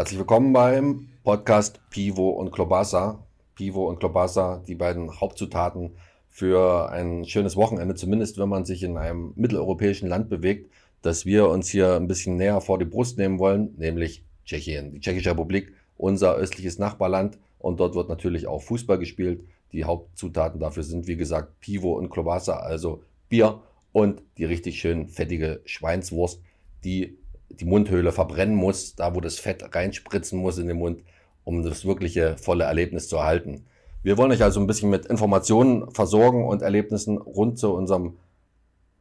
Herzlich 0.00 0.18
willkommen 0.18 0.52
beim 0.52 1.08
Podcast 1.22 1.79
Pivo 1.90 2.30
und 2.30 2.52
Klobasa. 2.52 3.22
Pivo 3.54 3.88
und 3.88 3.98
Klobasa, 3.98 4.62
die 4.66 4.74
beiden 4.74 5.20
Hauptzutaten 5.20 5.92
für 6.28 6.90
ein 6.90 7.24
schönes 7.24 7.56
Wochenende, 7.56 7.94
zumindest 7.94 8.38
wenn 8.38 8.48
man 8.48 8.64
sich 8.64 8.82
in 8.82 8.96
einem 8.96 9.32
mitteleuropäischen 9.36 10.08
Land 10.08 10.30
bewegt, 10.30 10.70
das 11.02 11.26
wir 11.26 11.48
uns 11.48 11.68
hier 11.68 11.96
ein 11.96 12.06
bisschen 12.06 12.36
näher 12.36 12.60
vor 12.60 12.78
die 12.78 12.84
Brust 12.84 13.18
nehmen 13.18 13.38
wollen, 13.38 13.74
nämlich 13.76 14.24
Tschechien. 14.44 14.92
Die 14.92 15.00
Tschechische 15.00 15.30
Republik, 15.30 15.74
unser 15.96 16.36
östliches 16.36 16.78
Nachbarland 16.78 17.38
und 17.58 17.80
dort 17.80 17.94
wird 17.94 18.08
natürlich 18.08 18.46
auch 18.46 18.62
Fußball 18.62 18.98
gespielt. 18.98 19.42
Die 19.72 19.84
Hauptzutaten 19.84 20.60
dafür 20.60 20.82
sind, 20.82 21.06
wie 21.06 21.16
gesagt, 21.16 21.60
Pivo 21.60 21.92
und 21.92 22.10
Klobasa, 22.10 22.56
also 22.56 23.02
Bier 23.28 23.60
und 23.92 24.22
die 24.38 24.44
richtig 24.44 24.80
schön 24.80 25.08
fettige 25.08 25.60
Schweinswurst, 25.64 26.40
die 26.84 27.18
die 27.50 27.64
Mundhöhle 27.64 28.12
verbrennen 28.12 28.54
muss, 28.54 28.94
da 28.94 29.14
wo 29.14 29.20
das 29.20 29.38
Fett 29.38 29.74
reinspritzen 29.74 30.38
muss 30.38 30.58
in 30.58 30.68
den 30.68 30.78
Mund, 30.78 31.02
um 31.50 31.64
das 31.64 31.84
wirkliche 31.84 32.36
volle 32.38 32.62
Erlebnis 32.62 33.08
zu 33.08 33.16
erhalten. 33.16 33.66
Wir 34.04 34.16
wollen 34.16 34.30
euch 34.30 34.44
also 34.44 34.60
ein 34.60 34.68
bisschen 34.68 34.88
mit 34.88 35.06
Informationen 35.06 35.90
versorgen 35.90 36.46
und 36.46 36.62
Erlebnissen 36.62 37.18
rund 37.18 37.58
zu 37.58 37.74
unserem 37.74 38.18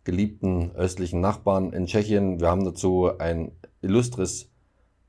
geliebten 0.04 0.72
östlichen 0.76 1.22
Nachbarn 1.22 1.74
in 1.74 1.86
Tschechien. 1.86 2.40
Wir 2.40 2.48
haben 2.50 2.66
dazu 2.66 3.12
ein 3.20 3.52
illustres 3.84 4.50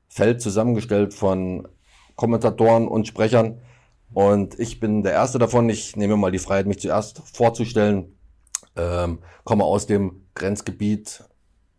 Feld 0.07 0.39
zusammengestellt 0.39 1.15
von 1.15 1.67
Kommentatoren 2.15 2.87
und 2.87 3.07
Sprechern. 3.07 3.59
Und 4.13 4.59
ich 4.59 4.79
bin 4.79 5.01
der 5.01 5.13
erste 5.13 5.39
davon. 5.39 5.67
Ich 5.67 5.95
nehme 5.95 6.17
mal 6.17 6.31
die 6.31 6.37
Freiheit, 6.37 6.67
mich 6.67 6.79
zuerst 6.79 7.23
vorzustellen. 7.33 8.19
Ähm, 8.75 9.17
komme 9.45 9.63
aus 9.63 9.87
dem 9.87 10.27
Grenzgebiet 10.35 11.23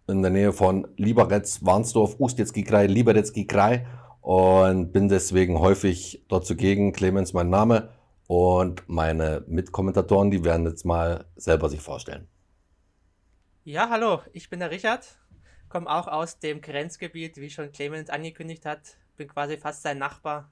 in 0.09 0.23
der 0.23 0.33
Nähe 0.33 0.53
von 0.53 0.89
Liberec, 0.97 1.47
Warnsdorf, 1.61 2.17
Ustecki 2.19 2.65
Kraj, 2.65 2.89
Liberecki 2.89 3.47
Kraj 3.47 3.83
und 4.23 4.93
bin 4.93 5.09
deswegen 5.09 5.59
häufig 5.59 6.25
dort 6.29 6.47
zugegen. 6.47 6.93
Clemens 6.93 7.33
mein 7.33 7.51
Name 7.51 7.93
und 8.29 8.89
meine 8.89 9.45
Mitkommentatoren, 9.49 10.31
die 10.31 10.45
werden 10.45 10.65
jetzt 10.65 10.87
mal 10.87 11.27
selber 11.37 11.69
sich 11.69 11.81
vorstellen. 11.81 12.29
Ja, 13.65 13.91
hallo, 13.91 14.23
ich 14.33 14.49
bin 14.49 14.61
der 14.61 14.71
Richard, 14.71 15.19
komme 15.69 15.91
auch 15.91 16.09
aus 16.09 16.39
dem 16.39 16.61
Grenzgebiet, 16.61 17.37
wie 17.37 17.51
schon 17.51 17.73
Clemens 17.73 18.11
angekündigt 18.11 18.65
hat, 18.65 18.97
bin 19.17 19.29
quasi 19.29 19.57
fast 19.59 19.83
sein 19.83 19.99
Nachbar, 19.99 20.51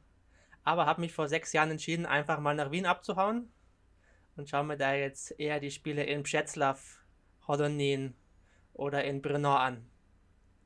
aber 0.62 0.86
habe 0.86 1.00
mich 1.00 1.12
vor 1.12 1.28
sechs 1.28 1.52
Jahren 1.52 1.70
entschieden, 1.70 2.06
einfach 2.06 2.40
mal 2.40 2.54
nach 2.54 2.70
Wien 2.70 2.86
abzuhauen 2.86 3.52
und 4.36 4.48
schaue 4.48 4.64
mir 4.64 4.76
da 4.76 4.94
jetzt 4.94 5.38
eher 5.38 5.60
die 5.60 5.70
Spiele 5.70 6.04
in 6.04 6.22
Břeclav, 6.22 6.98
Hodonín 7.46 8.14
oder 8.74 9.04
in 9.04 9.22
Brno 9.22 9.54
an. 9.54 9.88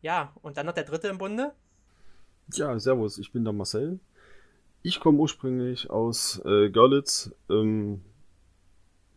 Ja, 0.00 0.32
und 0.42 0.56
dann 0.56 0.66
noch 0.66 0.74
der 0.74 0.84
dritte 0.84 1.08
im 1.08 1.18
Bunde. 1.18 1.54
Ja, 2.52 2.78
servus, 2.78 3.18
ich 3.18 3.32
bin 3.32 3.44
der 3.44 3.52
Marcel. 3.52 3.98
Ich 4.82 5.00
komme 5.00 5.18
ursprünglich 5.18 5.88
aus 5.88 6.42
äh, 6.44 6.68
Görlitz, 6.68 7.34
ähm, 7.48 8.02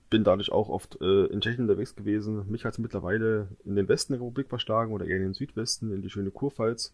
bin 0.10 0.24
dadurch 0.24 0.52
auch 0.52 0.70
oft 0.70 1.00
äh, 1.02 1.26
in 1.26 1.42
Tschechien 1.42 1.64
unterwegs 1.64 1.96
gewesen. 1.96 2.50
Mich 2.50 2.64
hat 2.64 2.74
es 2.74 2.80
mittlerweile 2.80 3.50
in 3.66 3.76
den 3.76 3.90
Westen 3.90 4.14
der 4.14 4.22
Republik 4.22 4.48
verschlagen 4.48 4.94
oder 4.94 5.06
eher 5.06 5.18
in 5.18 5.24
den 5.24 5.34
Südwesten, 5.34 5.92
in 5.92 6.02
die 6.02 6.10
schöne 6.10 6.32
Kurpfalz. 6.32 6.94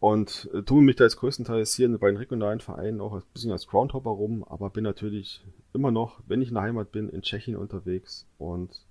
Und 0.00 0.50
äh, 0.52 0.62
tue 0.62 0.82
mich 0.82 0.96
da 0.96 1.04
jetzt 1.04 1.18
größtenteils 1.18 1.74
hier 1.74 1.86
in 1.86 1.96
den 1.96 2.16
regionalen 2.16 2.58
Vereinen 2.58 3.00
auch 3.00 3.14
ein 3.14 3.22
bisschen 3.32 3.52
als 3.52 3.68
Groundhopper 3.68 4.10
rum, 4.10 4.42
aber 4.42 4.70
bin 4.70 4.82
natürlich 4.82 5.44
immer 5.72 5.92
noch, 5.92 6.20
wenn 6.26 6.42
ich 6.42 6.48
in 6.48 6.54
der 6.54 6.64
Heimat 6.64 6.90
bin, 6.90 7.08
in 7.08 7.22
Tschechien 7.22 7.56
unterwegs 7.56 8.26
und 8.38 8.84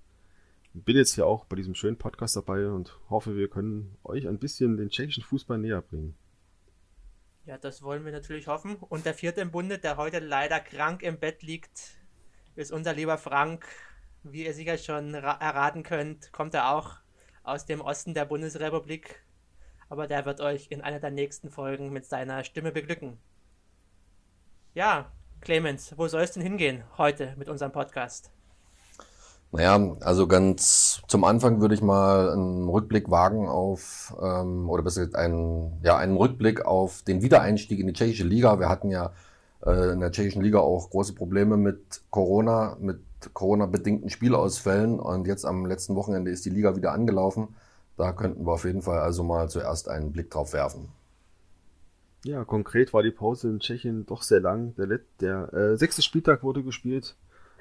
bin 0.73 0.95
jetzt 0.95 1.15
hier 1.15 1.27
auch 1.27 1.43
bei 1.43 1.57
diesem 1.57 1.75
schönen 1.75 1.97
Podcast 1.97 2.37
dabei 2.37 2.69
und 2.69 2.97
hoffe, 3.09 3.35
wir 3.35 3.49
können 3.49 3.97
euch 4.05 4.29
ein 4.29 4.39
bisschen 4.39 4.77
den 4.77 4.89
tschechischen 4.89 5.23
Fußball 5.23 5.57
näher 5.57 5.81
bringen. 5.81 6.15
Ja, 7.45 7.57
das 7.57 7.81
wollen 7.81 8.05
wir 8.05 8.11
natürlich 8.11 8.47
hoffen. 8.47 8.75
Und 8.75 9.05
der 9.05 9.13
vierte 9.13 9.41
im 9.41 9.51
Bunde, 9.51 9.79
der 9.79 9.97
heute 9.97 10.19
leider 10.19 10.59
krank 10.59 11.01
im 11.01 11.19
Bett 11.19 11.41
liegt, 11.41 11.97
ist 12.55 12.71
unser 12.71 12.93
lieber 12.93 13.17
Frank. 13.17 13.67
Wie 14.23 14.45
ihr 14.45 14.53
sicher 14.53 14.77
schon 14.77 15.15
erraten 15.15 15.81
könnt, 15.81 16.31
kommt 16.31 16.53
er 16.53 16.71
auch 16.71 16.97
aus 17.43 17.65
dem 17.65 17.81
Osten 17.81 18.13
der 18.13 18.25
Bundesrepublik. 18.25 19.23
Aber 19.89 20.07
der 20.07 20.25
wird 20.25 20.39
euch 20.39 20.67
in 20.69 20.81
einer 20.81 20.99
der 20.99 21.11
nächsten 21.11 21.49
Folgen 21.49 21.91
mit 21.91 22.05
seiner 22.05 22.43
Stimme 22.43 22.71
beglücken. 22.71 23.17
Ja, 24.73 25.11
Clemens, 25.41 25.97
wo 25.97 26.07
soll 26.07 26.21
es 26.21 26.31
denn 26.31 26.43
hingehen 26.43 26.83
heute 26.97 27.35
mit 27.37 27.49
unserem 27.49 27.71
Podcast? 27.71 28.31
Naja, 29.53 29.97
also 29.99 30.27
ganz 30.27 31.01
zum 31.07 31.25
Anfang 31.25 31.59
würde 31.59 31.75
ich 31.75 31.81
mal 31.81 32.31
einen 32.31 32.69
Rückblick 32.69 33.11
wagen 33.11 33.49
auf, 33.49 34.15
ähm, 34.21 34.69
oder 34.69 34.81
besser 34.81 35.01
gesagt, 35.01 35.17
einen, 35.17 35.77
ja, 35.83 35.97
einen 35.97 36.15
Rückblick 36.15 36.65
auf 36.65 37.01
den 37.01 37.21
Wiedereinstieg 37.21 37.79
in 37.79 37.87
die 37.87 37.93
tschechische 37.93 38.23
Liga. 38.23 38.59
Wir 38.59 38.69
hatten 38.69 38.89
ja 38.91 39.11
äh, 39.65 39.91
in 39.91 39.99
der 39.99 40.11
tschechischen 40.11 40.41
Liga 40.41 40.59
auch 40.59 40.89
große 40.89 41.13
Probleme 41.15 41.57
mit 41.57 42.01
Corona, 42.11 42.77
mit 42.79 43.01
Corona-bedingten 43.33 44.09
Spielausfällen 44.09 44.99
und 44.99 45.27
jetzt 45.27 45.45
am 45.45 45.65
letzten 45.65 45.95
Wochenende 45.95 46.31
ist 46.31 46.45
die 46.45 46.49
Liga 46.49 46.77
wieder 46.77 46.93
angelaufen. 46.93 47.49
Da 47.97 48.13
könnten 48.13 48.45
wir 48.45 48.53
auf 48.53 48.63
jeden 48.63 48.81
Fall 48.81 48.99
also 48.99 49.21
mal 49.21 49.49
zuerst 49.49 49.89
einen 49.89 50.13
Blick 50.13 50.31
drauf 50.31 50.53
werfen. 50.53 50.87
Ja, 52.23 52.45
konkret 52.45 52.93
war 52.93 53.03
die 53.03 53.11
Pause 53.11 53.49
in 53.49 53.59
Tschechien 53.59 54.05
doch 54.05 54.23
sehr 54.23 54.39
lang. 54.39 54.75
Der, 54.75 54.99
der 55.19 55.53
äh, 55.53 55.77
sechste 55.77 56.01
Spieltag 56.01 56.41
wurde 56.41 56.63
gespielt 56.63 57.17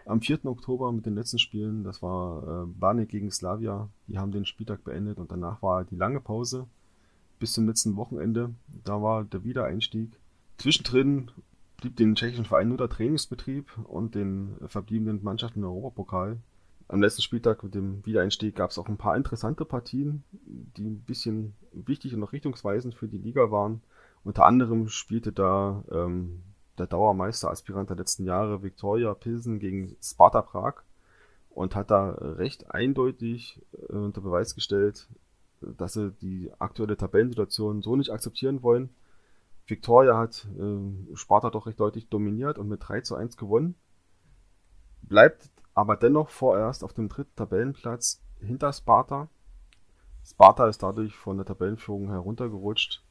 am 0.06 0.20
4. 0.20 0.44
Oktober 0.46 0.92
mit 0.92 1.06
den 1.06 1.14
letzten 1.14 1.38
Spielen. 1.38 1.84
Das 1.84 2.02
war 2.02 2.64
äh, 2.64 2.66
Barnik 2.66 3.08
gegen 3.08 3.30
Slavia. 3.30 3.88
Die 4.06 4.18
haben 4.18 4.32
den 4.32 4.44
Spieltag 4.44 4.84
beendet 4.84 5.18
und 5.18 5.30
danach 5.30 5.62
war 5.62 5.84
die 5.84 5.96
lange 5.96 6.20
Pause 6.20 6.66
bis 7.38 7.52
zum 7.52 7.66
letzten 7.66 7.96
Wochenende. 7.96 8.54
Da 8.84 9.02
war 9.02 9.24
der 9.24 9.44
Wiedereinstieg. 9.44 10.12
Zwischendrin 10.58 11.30
blieb 11.78 11.96
den 11.96 12.14
tschechischen 12.14 12.44
Verein 12.44 12.68
nur 12.68 12.76
der 12.76 12.90
Trainingsbetrieb 12.90 13.66
und 13.84 14.14
den 14.14 14.56
verbliebenen 14.66 15.22
Mannschaften 15.22 15.60
im 15.60 15.68
Europapokal. 15.68 16.38
Am 16.88 17.00
letzten 17.00 17.22
Spieltag 17.22 17.62
mit 17.62 17.74
dem 17.74 18.04
Wiedereinstieg 18.04 18.54
gab 18.54 18.70
es 18.70 18.78
auch 18.78 18.88
ein 18.88 18.98
paar 18.98 19.16
interessante 19.16 19.64
Partien, 19.64 20.24
die 20.76 20.84
ein 20.84 21.00
bisschen 21.00 21.54
wichtig 21.72 22.14
und 22.14 22.20
noch 22.20 22.32
richtungsweisend 22.32 22.94
für 22.94 23.08
die 23.08 23.18
Liga 23.18 23.50
waren. 23.50 23.80
Unter 24.24 24.44
anderem 24.44 24.88
spielte 24.88 25.32
da 25.32 25.84
ähm, 25.90 26.42
der 26.80 26.88
Dauermeister-Aspirant 26.88 27.91
der 27.91 27.96
letzten 27.96 28.24
Jahre, 28.24 28.62
Viktoria 28.62 29.14
Pilsen 29.14 29.58
gegen 29.58 29.96
Sparta 30.02 30.42
Prag 30.42 30.82
und 31.50 31.76
hat 31.76 31.91
da 31.91 32.10
recht 32.10 32.70
eindeutig 32.70 33.60
äh, 33.72 33.92
unter 33.92 34.20
Beweis 34.20 34.54
gestellt, 34.54 35.08
dass 35.60 35.92
sie 35.92 36.12
die 36.12 36.50
aktuelle 36.58 36.96
Tabellensituation 36.96 37.82
so 37.82 37.96
nicht 37.96 38.10
akzeptieren 38.10 38.62
wollen. 38.62 38.91
Viktoria 39.66 40.16
hat 40.16 40.48
äh, 40.58 41.16
Sparta 41.16 41.50
doch 41.50 41.66
recht 41.66 41.78
deutlich 41.78 42.08
dominiert 42.08 42.58
und 42.58 42.68
mit 42.68 42.80
3 42.88 43.02
zu 43.02 43.14
1 43.14 43.36
gewonnen. 43.36 43.74
Bleibt 45.02 45.50
aber 45.74 45.97
dennoch 45.97 46.30
vorerst 46.30 46.82
auf 46.82 46.92
dem 46.92 47.08
dritten 47.08 47.36
Tabellenplatz 47.36 48.22
hinter 48.41 48.72
Sparta. 48.72 49.28
Sparta 50.24 50.68
ist 50.68 50.82
dadurch 50.82 51.14
von 51.14 51.36
der 51.36 51.47
Tabellenführung 51.47 52.08
heruntergerutscht, 52.10 53.02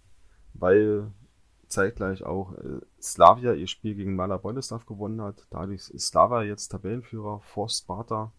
weil 0.53 1.11
zeitgleich 1.69 2.23
auch 2.23 2.53
äh, 2.53 2.79
Slavia 3.01 3.53
ihr 3.53 3.67
Spiel 3.67 3.95
gegen 3.95 4.15
Mala 4.15 4.37
Boleslav 4.37 4.85
gewonnen 4.85 5.21
hat. 5.21 5.47
Dadurch 5.49 5.89
ist 5.89 6.07
Slava 6.07 6.43
jetzt 6.43 6.69
Tabellenführer 6.69 7.39
vor 7.41 7.69
Sparta 7.69 8.31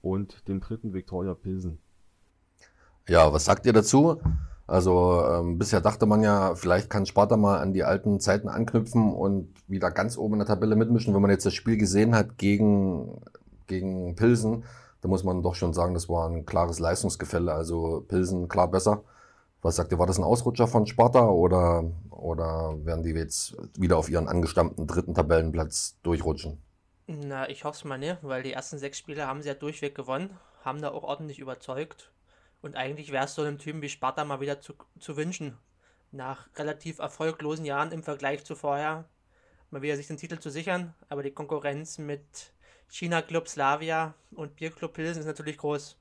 und 0.00 0.48
dem 0.48 0.60
dritten 0.60 0.92
Viktoria 0.92 1.34
Pilsen. 1.34 1.78
Ja, 3.08 3.32
was 3.32 3.44
sagt 3.44 3.66
ihr 3.66 3.72
dazu? 3.72 4.20
Also 4.66 5.22
ähm, 5.28 5.58
bisher 5.58 5.80
dachte 5.80 6.06
man 6.06 6.22
ja, 6.22 6.54
vielleicht 6.54 6.88
kann 6.88 7.04
Sparta 7.04 7.36
mal 7.36 7.58
an 7.58 7.72
die 7.72 7.84
alten 7.84 8.20
Zeiten 8.20 8.48
anknüpfen 8.48 9.12
und 9.12 9.52
wieder 9.68 9.90
ganz 9.90 10.16
oben 10.16 10.34
in 10.34 10.38
der 10.40 10.48
Tabelle 10.48 10.76
mitmischen. 10.76 11.14
Wenn 11.14 11.22
man 11.22 11.30
jetzt 11.30 11.46
das 11.46 11.54
Spiel 11.54 11.76
gesehen 11.76 12.14
hat 12.14 12.38
gegen, 12.38 13.20
gegen 13.66 14.14
Pilsen, 14.16 14.64
da 15.00 15.08
muss 15.08 15.24
man 15.24 15.42
doch 15.42 15.56
schon 15.56 15.74
sagen, 15.74 15.94
das 15.94 16.08
war 16.08 16.28
ein 16.28 16.46
klares 16.46 16.78
Leistungsgefälle. 16.78 17.52
Also 17.52 18.04
Pilsen 18.08 18.48
klar 18.48 18.70
besser. 18.70 19.02
Was 19.62 19.76
sagt 19.76 19.92
ihr, 19.92 19.98
war 20.00 20.08
das 20.08 20.18
ein 20.18 20.24
Ausrutscher 20.24 20.66
von 20.66 20.86
Sparta 20.88 21.28
oder, 21.28 21.84
oder 22.10 22.74
werden 22.84 23.04
die 23.04 23.10
jetzt 23.10 23.56
wieder 23.78 23.96
auf 23.96 24.10
ihren 24.10 24.26
angestammten 24.26 24.88
dritten 24.88 25.14
Tabellenplatz 25.14 26.00
durchrutschen? 26.02 26.60
Na, 27.06 27.48
ich 27.48 27.62
hoffe 27.62 27.76
es 27.76 27.84
mal 27.84 27.96
nicht, 27.96 28.18
weil 28.22 28.42
die 28.42 28.52
ersten 28.52 28.78
sechs 28.78 28.98
Spiele 28.98 29.28
haben 29.28 29.40
sie 29.40 29.48
ja 29.48 29.54
durchweg 29.54 29.94
gewonnen, 29.94 30.36
haben 30.64 30.82
da 30.82 30.90
auch 30.90 31.04
ordentlich 31.04 31.38
überzeugt. 31.38 32.10
Und 32.60 32.74
eigentlich 32.74 33.12
wäre 33.12 33.24
es 33.26 33.34
so 33.34 33.42
einem 33.42 33.58
Team 33.58 33.82
wie 33.82 33.88
Sparta 33.88 34.24
mal 34.24 34.40
wieder 34.40 34.60
zu, 34.60 34.74
zu 34.98 35.16
wünschen. 35.16 35.56
Nach 36.10 36.48
relativ 36.56 36.98
erfolglosen 36.98 37.64
Jahren 37.64 37.92
im 37.92 38.02
Vergleich 38.02 38.44
zu 38.44 38.56
vorher. 38.56 39.04
mal 39.70 39.82
wieder 39.82 39.96
sich 39.96 40.08
den 40.08 40.16
Titel 40.16 40.40
zu 40.40 40.50
sichern, 40.50 40.94
aber 41.08 41.22
die 41.22 41.30
Konkurrenz 41.30 41.98
mit 41.98 42.52
China 42.88 43.22
Club 43.22 43.48
Slavia 43.48 44.14
und 44.32 44.56
Bierclub 44.56 44.92
Pilsen 44.92 45.20
ist 45.20 45.26
natürlich 45.26 45.58
groß. 45.58 45.96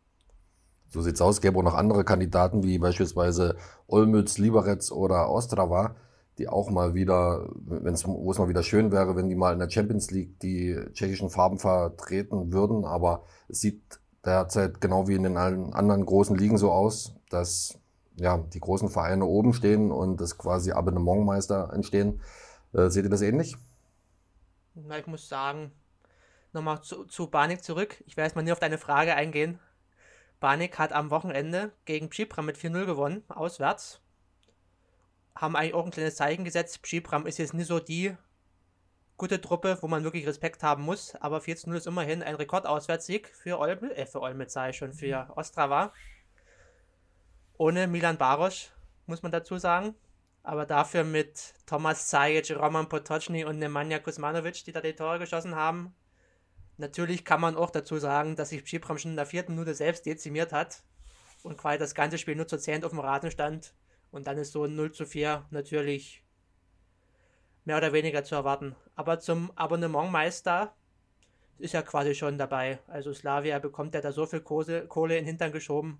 So 0.92 1.02
sieht's 1.02 1.22
aus. 1.22 1.42
Gäbe 1.42 1.58
auch 1.58 1.64
noch 1.64 1.74
andere 1.74 2.04
Kandidaten 2.04 2.64
wie 2.64 2.78
beispielsweise 2.78 3.56
Olmütz, 3.88 4.38
Liberec 4.38 4.92
oder 4.92 5.30
Ostrava, 5.30 5.96
die 6.38 6.50
auch 6.50 6.70
mal 6.70 6.94
wieder, 6.94 7.50
wenn's, 7.56 8.06
wo 8.06 8.30
es 8.30 8.38
mal 8.38 8.50
wieder 8.50 8.62
schön 8.62 8.92
wäre, 8.92 9.16
wenn 9.16 9.30
die 9.30 9.36
mal 9.36 9.54
in 9.54 9.60
der 9.60 9.70
Champions 9.70 10.12
League 10.12 10.40
die 10.42 10.78
tschechischen 10.94 11.30
Farben 11.30 11.60
vertreten 11.60 12.52
würden. 12.52 12.84
Aber 12.84 13.24
es 13.48 13.62
sieht 13.62 13.82
derzeit 14.26 14.82
genau 14.82 15.08
wie 15.08 15.16
in 15.16 15.24
den 15.24 15.38
allen 15.38 15.74
anderen 15.74 16.06
großen 16.06 16.36
Ligen 16.36 16.58
so 16.58 16.72
aus, 16.72 17.16
dass 17.30 17.80
ja, 18.18 18.38
die 18.38 18.60
großen 18.60 18.90
Vereine 18.90 19.26
oben 19.26 19.54
stehen 19.54 19.92
und 19.92 20.20
es 20.20 20.38
quasi 20.38 20.74
Abonnementmeister 20.74 21.72
entstehen. 21.74 22.22
Äh, 22.74 22.90
seht 22.90 23.06
ihr 23.06 23.10
das 23.10 23.22
ähnlich? 23.22 23.56
Na, 24.76 25.00
ich 25.00 25.08
muss 25.08 25.28
sagen, 25.30 25.72
nochmal 26.52 26.82
zu, 26.82 27.06
zu 27.06 27.28
Banik 27.28 27.64
zurück. 27.64 28.04
Ich 28.06 28.18
werde 28.18 28.28
jetzt 28.28 28.36
mal 28.36 28.44
nur 28.44 28.54
auf 28.54 28.60
deine 28.60 28.78
Frage 28.78 29.16
eingehen. 29.16 29.60
Banik 30.42 30.80
hat 30.80 30.92
am 30.92 31.12
Wochenende 31.12 31.72
gegen 31.86 32.10
Pschipram 32.10 32.48
mit 32.48 32.58
4-0 32.58 32.86
gewonnen, 32.86 33.24
auswärts. 33.30 34.02
Haben 35.36 35.56
eigentlich 35.56 35.76
auch 35.76 35.86
ein 35.86 35.92
kleines 35.92 36.16
Zeichen 36.16 36.44
gesetzt. 36.44 36.82
Pschipram 36.82 37.28
ist 37.28 37.38
jetzt 37.38 37.54
nicht 37.54 37.68
so 37.68 37.80
die 37.80 38.18
gute 39.18 39.40
Truppe, 39.40 39.78
wo 39.82 39.88
man 39.88 40.04
wirklich 40.04 40.26
Respekt 40.26 40.64
haben 40.64 40.84
muss, 40.84 41.16
aber 41.16 41.38
4-0 41.38 41.78
ist 41.78 41.86
immerhin 41.86 42.24
ein 42.24 42.34
Rekordauswärtssieg 42.34 43.28
für 43.28 43.60
Olmütz, 43.60 43.96
äh, 43.96 44.08
für 44.08 44.20
Olmütz 44.20 44.54
sei 44.54 44.74
schon, 44.74 44.94
für 44.94 45.32
Ostrava. 45.36 45.94
Ohne 47.58 47.86
Milan 47.86 48.18
Barosch, 48.18 48.72
muss 49.06 49.22
man 49.22 49.32
dazu 49.32 49.60
sagen. 49.60 49.94
Aber 50.42 50.66
dafür 50.66 51.04
mit 51.04 51.54
Thomas 51.68 52.08
Zajic, 52.08 52.50
Roman 52.58 52.90
Potocny 52.90 53.46
und 53.46 53.60
Nemanja 53.60 54.00
Kuzmanovic, 54.00 54.66
die 54.66 54.72
da 54.72 54.82
die 54.82 54.96
Tore 54.96 55.20
geschossen 55.20 55.56
haben. 55.56 55.94
Natürlich 56.81 57.24
kann 57.25 57.39
man 57.39 57.56
auch 57.56 57.69
dazu 57.69 58.00
sagen, 58.00 58.36
dass 58.36 58.50
sich 58.50 58.63
Pschipram 58.63 58.98
schon 58.98 59.12
in 59.12 59.18
der 59.18 59.28
vierten 59.28 59.54
Minute 59.54 59.75
selbst 59.75 60.07
dezimiert 60.07 60.51
hat 60.51 60.81
und 61.44 61.56
quasi 61.56 61.78
das 61.78 61.94
ganze 61.94 62.18
Spiel 62.18 62.36
nur 62.36 62.48
zu 62.48 62.57
10 62.57 62.83
auf 62.83 62.89
dem 62.89 63.00
Raten 63.00 63.30
stand. 63.30 63.75
Und 64.10 64.25
dann 64.25 64.39
ist 64.39 64.51
so 64.51 64.63
ein 64.63 64.75
0 64.75 64.92
zu 64.92 65.06
4 65.06 65.45
natürlich 65.51 66.24
mehr 67.66 67.78
oder 67.78 67.94
weniger 67.94 68.24
zu 68.24 68.33
erwarten. 68.33 68.75
Aber 68.95 69.19
zum 69.19 69.56
Abonnementmeister 69.56 70.75
ist 71.60 71.75
ja 71.75 71.83
quasi 71.83 72.16
schon 72.16 72.39
dabei. 72.39 72.80
Also 72.88 73.13
Slavia 73.13 73.60
bekommt 73.60 73.94
ja 73.94 74.01
da 74.01 74.12
so 74.12 74.25
viel 74.25 74.42
Kohle, 74.42 74.88
Kohle 74.88 75.18
in 75.18 75.25
den 75.25 75.28
Hintern 75.28 75.51
geschoben, 75.51 76.00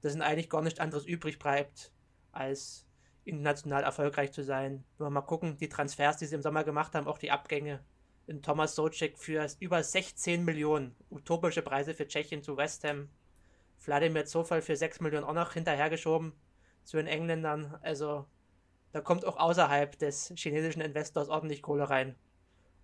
dass 0.00 0.14
ihnen 0.14 0.22
eigentlich 0.22 0.48
gar 0.48 0.62
nichts 0.62 0.80
anderes 0.80 1.04
übrig 1.04 1.38
bleibt, 1.38 1.92
als 2.32 2.86
international 3.26 3.82
erfolgreich 3.82 4.32
zu 4.32 4.42
sein. 4.42 4.82
Wenn 4.96 5.08
wir 5.08 5.10
mal 5.10 5.20
gucken, 5.20 5.58
die 5.58 5.68
Transfers, 5.68 6.16
die 6.16 6.24
sie 6.24 6.36
im 6.36 6.42
Sommer 6.42 6.64
gemacht 6.64 6.94
haben, 6.94 7.06
auch 7.06 7.18
die 7.18 7.30
Abgänge. 7.30 7.84
In 8.26 8.40
Thomas 8.40 8.76
Socek 8.76 9.18
für 9.18 9.46
über 9.58 9.82
16 9.82 10.44
Millionen. 10.44 10.94
Utopische 11.10 11.62
Preise 11.62 11.94
für 11.94 12.06
Tschechien 12.06 12.42
zu 12.42 12.56
West 12.56 12.84
Ham. 12.84 13.08
Wladimir 13.84 14.26
Zofal 14.26 14.62
für 14.62 14.76
6 14.76 15.00
Millionen 15.00 15.24
auch 15.24 15.34
noch 15.34 15.54
hinterhergeschoben 15.54 16.32
zu 16.84 16.96
den 16.96 17.08
Engländern. 17.08 17.78
Also 17.82 18.26
da 18.92 19.00
kommt 19.00 19.24
auch 19.24 19.38
außerhalb 19.38 19.98
des 19.98 20.32
chinesischen 20.36 20.82
Investors 20.82 21.28
ordentlich 21.28 21.62
Kohle 21.62 21.90
rein. 21.90 22.14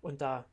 Und 0.01 0.21
da 0.21 0.45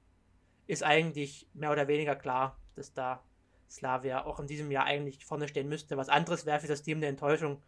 ist 0.66 0.82
eigentlich 0.82 1.48
mehr 1.52 1.72
oder 1.72 1.88
weniger 1.88 2.14
klar, 2.14 2.60
dass 2.74 2.92
da 2.92 3.24
Slavia 3.68 4.24
auch 4.24 4.38
in 4.38 4.46
diesem 4.46 4.70
Jahr 4.70 4.84
eigentlich 4.84 5.24
vorne 5.24 5.48
stehen 5.48 5.68
müsste. 5.68 5.96
Was 5.96 6.08
anderes 6.08 6.46
wäre 6.46 6.60
für 6.60 6.68
das 6.68 6.82
Team 6.82 6.98
eine 6.98 7.06
Enttäuschung. 7.06 7.62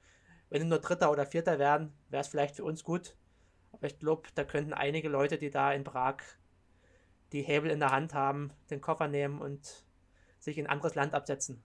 Wenn 0.51 0.63
sie 0.63 0.69
nur 0.69 0.79
Dritter 0.79 1.11
oder 1.11 1.27
Vierter 1.27 1.59
werden, 1.59 1.93
wäre 2.11 2.21
es 2.21 2.29
vielleicht 2.29 2.57
für 2.57 2.65
uns 2.65 2.85
gut. 2.85 3.17
Aber 3.73 3.87
ich 3.87 3.99
glaube, 3.99 4.29
da 4.35 4.45
könnten 4.45 4.73
einige 4.73 5.09
Leute, 5.09 5.39
die 5.39 5.51
da 5.51 5.73
in 5.73 5.85
Prag 5.85 6.19
die 7.33 7.43
Hebel 7.43 7.71
in 7.71 7.81
der 7.81 7.91
Hand 7.91 8.15
haben, 8.15 8.51
den 8.71 8.81
Koffer 8.81 9.09
nehmen 9.09 9.41
und 9.41 9.85
sich 10.39 10.59
in 10.59 10.67
ein 10.67 10.73
anderes 10.73 10.95
Land 10.95 11.15
absetzen. 11.15 11.63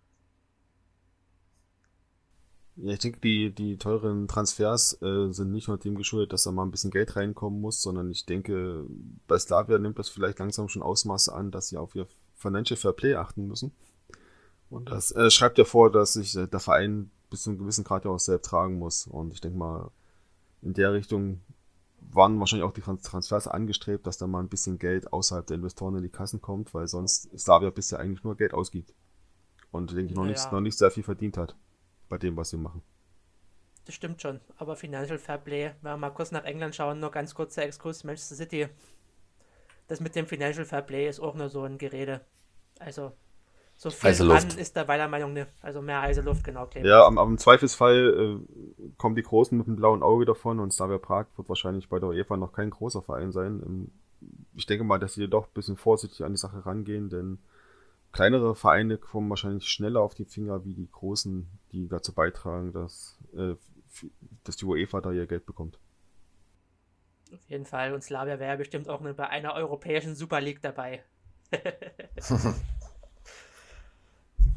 Ja, 2.75 2.93
ich 2.93 2.99
denke, 2.99 3.19
die, 3.19 3.53
die 3.53 3.77
teuren 3.77 4.27
Transfers 4.27 4.99
äh, 5.01 5.31
sind 5.31 5.51
nicht 5.51 5.67
nur 5.67 5.77
dem 5.77 5.95
geschuldet, 5.95 6.33
dass 6.33 6.43
da 6.43 6.51
mal 6.51 6.63
ein 6.63 6.71
bisschen 6.71 6.89
Geld 6.89 7.15
reinkommen 7.15 7.61
muss, 7.61 7.83
sondern 7.83 8.09
ich 8.09 8.25
denke, 8.25 8.85
bei 9.27 9.37
Slavia 9.37 9.77
nimmt 9.77 9.99
das 9.99 10.09
vielleicht 10.09 10.39
langsam 10.39 10.69
schon 10.69 10.81
Ausmaße 10.81 11.31
an, 11.33 11.51
dass 11.51 11.67
sie 11.67 11.77
auf 11.77 11.93
ihr 11.93 12.07
Financial 12.35 12.75
Fair 12.75 12.93
Play 12.93 13.13
achten 13.13 13.47
müssen. 13.47 13.73
Und 14.71 14.89
das 14.89 15.11
äh, 15.11 15.29
schreibt 15.29 15.59
ja 15.59 15.65
vor, 15.65 15.91
dass 15.91 16.13
sich 16.13 16.35
äh, 16.35 16.47
der 16.47 16.59
Verein 16.59 17.11
bis 17.29 17.43
zu 17.43 17.51
einem 17.51 17.59
gewissen 17.59 17.83
Grad 17.83 18.05
ja 18.05 18.11
auch 18.11 18.19
selbst 18.19 18.49
tragen 18.49 18.79
muss. 18.79 19.05
Und 19.05 19.33
ich 19.33 19.41
denke 19.41 19.57
mal, 19.57 19.91
in 20.63 20.73
der 20.73 20.93
Richtung 20.93 21.41
waren 22.15 22.39
wahrscheinlich 22.39 22.67
auch 22.67 22.73
die 22.73 22.81
Transfers 22.81 23.47
angestrebt, 23.47 24.05
dass 24.07 24.17
da 24.17 24.27
mal 24.27 24.39
ein 24.39 24.49
bisschen 24.49 24.79
Geld 24.79 25.11
außerhalb 25.11 25.45
der 25.47 25.55
Investoren 25.55 25.95
in 25.95 26.03
die 26.03 26.09
Kassen 26.09 26.41
kommt, 26.41 26.73
weil 26.73 26.87
sonst 26.87 27.29
Slavia 27.37 27.69
bisher 27.69 27.99
eigentlich 27.99 28.23
nur 28.23 28.35
Geld 28.37 28.53
ausgibt. 28.53 28.93
Und 29.71 29.91
denke 29.91 30.11
ich 30.11 30.15
noch, 30.15 30.25
ja, 30.25 30.31
nicht, 30.31 30.51
noch 30.51 30.61
nicht 30.61 30.77
sehr 30.77 30.91
viel 30.91 31.03
verdient 31.03 31.37
hat 31.37 31.55
bei 32.09 32.17
dem, 32.17 32.37
was 32.37 32.51
sie 32.51 32.57
machen. 32.57 32.83
Das 33.85 33.95
stimmt 33.95 34.21
schon, 34.21 34.39
aber 34.57 34.75
Financial 34.75 35.17
Fairplay, 35.17 35.71
wenn 35.81 35.91
wir 35.93 35.97
mal 35.97 36.11
kurz 36.11 36.31
nach 36.31 36.45
England 36.45 36.75
schauen, 36.75 36.99
nur 36.99 37.11
ganz 37.11 37.35
kurzer 37.35 37.63
Exkurs, 37.63 38.03
Manchester 38.03 38.35
City. 38.35 38.67
Das 39.87 39.99
mit 39.99 40.15
dem 40.15 40.25
Financial 40.25 40.65
Fairplay 40.65 41.09
ist 41.09 41.19
auch 41.19 41.35
nur 41.35 41.49
so 41.49 41.63
ein 41.63 41.77
Gerede. 41.77 42.21
Also, 42.79 43.11
so 43.83 43.89
viel 43.89 44.09
heiße 44.09 44.23
Luft. 44.23 44.55
ist 44.55 44.77
da 44.77 44.85
meiner 44.85 45.09
Meinung 45.09 45.33
nach, 45.33 45.47
also 45.61 45.81
mehr 45.81 46.01
heiße 46.01 46.21
Luft, 46.21 46.43
genau. 46.43 46.65
Clemens. 46.67 46.89
Ja, 46.89 47.05
am, 47.05 47.17
am 47.17 47.37
Zweifelsfall 47.37 48.39
äh, 48.41 48.89
kommen 48.97 49.15
die 49.15 49.23
Großen 49.23 49.57
mit 49.57 49.67
dem 49.67 49.75
blauen 49.75 50.01
Auge 50.01 50.23
davon 50.23 50.59
und 50.61 50.71
Slavia 50.71 50.97
Prag 50.97 51.25
wird 51.35 51.49
wahrscheinlich 51.49 51.89
bei 51.89 51.99
der 51.99 52.09
UEFA 52.09 52.37
noch 52.37 52.53
kein 52.53 52.69
großer 52.69 53.01
Verein 53.01 53.33
sein. 53.33 53.61
Ähm, 53.65 53.91
ich 54.55 54.65
denke 54.65 54.85
mal, 54.85 54.99
dass 54.99 55.15
sie 55.15 55.27
doch 55.27 55.47
ein 55.47 55.53
bisschen 55.53 55.75
vorsichtig 55.75 56.23
an 56.23 56.31
die 56.31 56.37
Sache 56.37 56.65
rangehen, 56.65 57.09
denn 57.09 57.39
kleinere 58.13 58.55
Vereine 58.55 58.97
kommen 58.97 59.29
wahrscheinlich 59.29 59.67
schneller 59.67 59.99
auf 59.99 60.15
die 60.15 60.25
Finger 60.25 60.63
wie 60.63 60.75
die 60.75 60.89
großen, 60.89 61.49
die 61.73 61.89
dazu 61.89 62.13
beitragen, 62.13 62.71
dass, 62.71 63.19
äh, 63.35 63.55
dass 64.45 64.55
die 64.55 64.65
UEFA 64.65 65.01
da 65.01 65.11
ihr 65.11 65.27
Geld 65.27 65.45
bekommt. 65.45 65.77
Auf 67.33 67.43
jeden 67.49 67.65
Fall. 67.65 67.93
Und 67.93 68.01
Slavia 68.01 68.39
wäre 68.39 68.55
bestimmt 68.55 68.87
auch 68.87 69.01
bei 69.01 69.27
einer 69.27 69.55
europäischen 69.55 70.15
Super 70.15 70.39
League 70.39 70.61
dabei. 70.61 71.03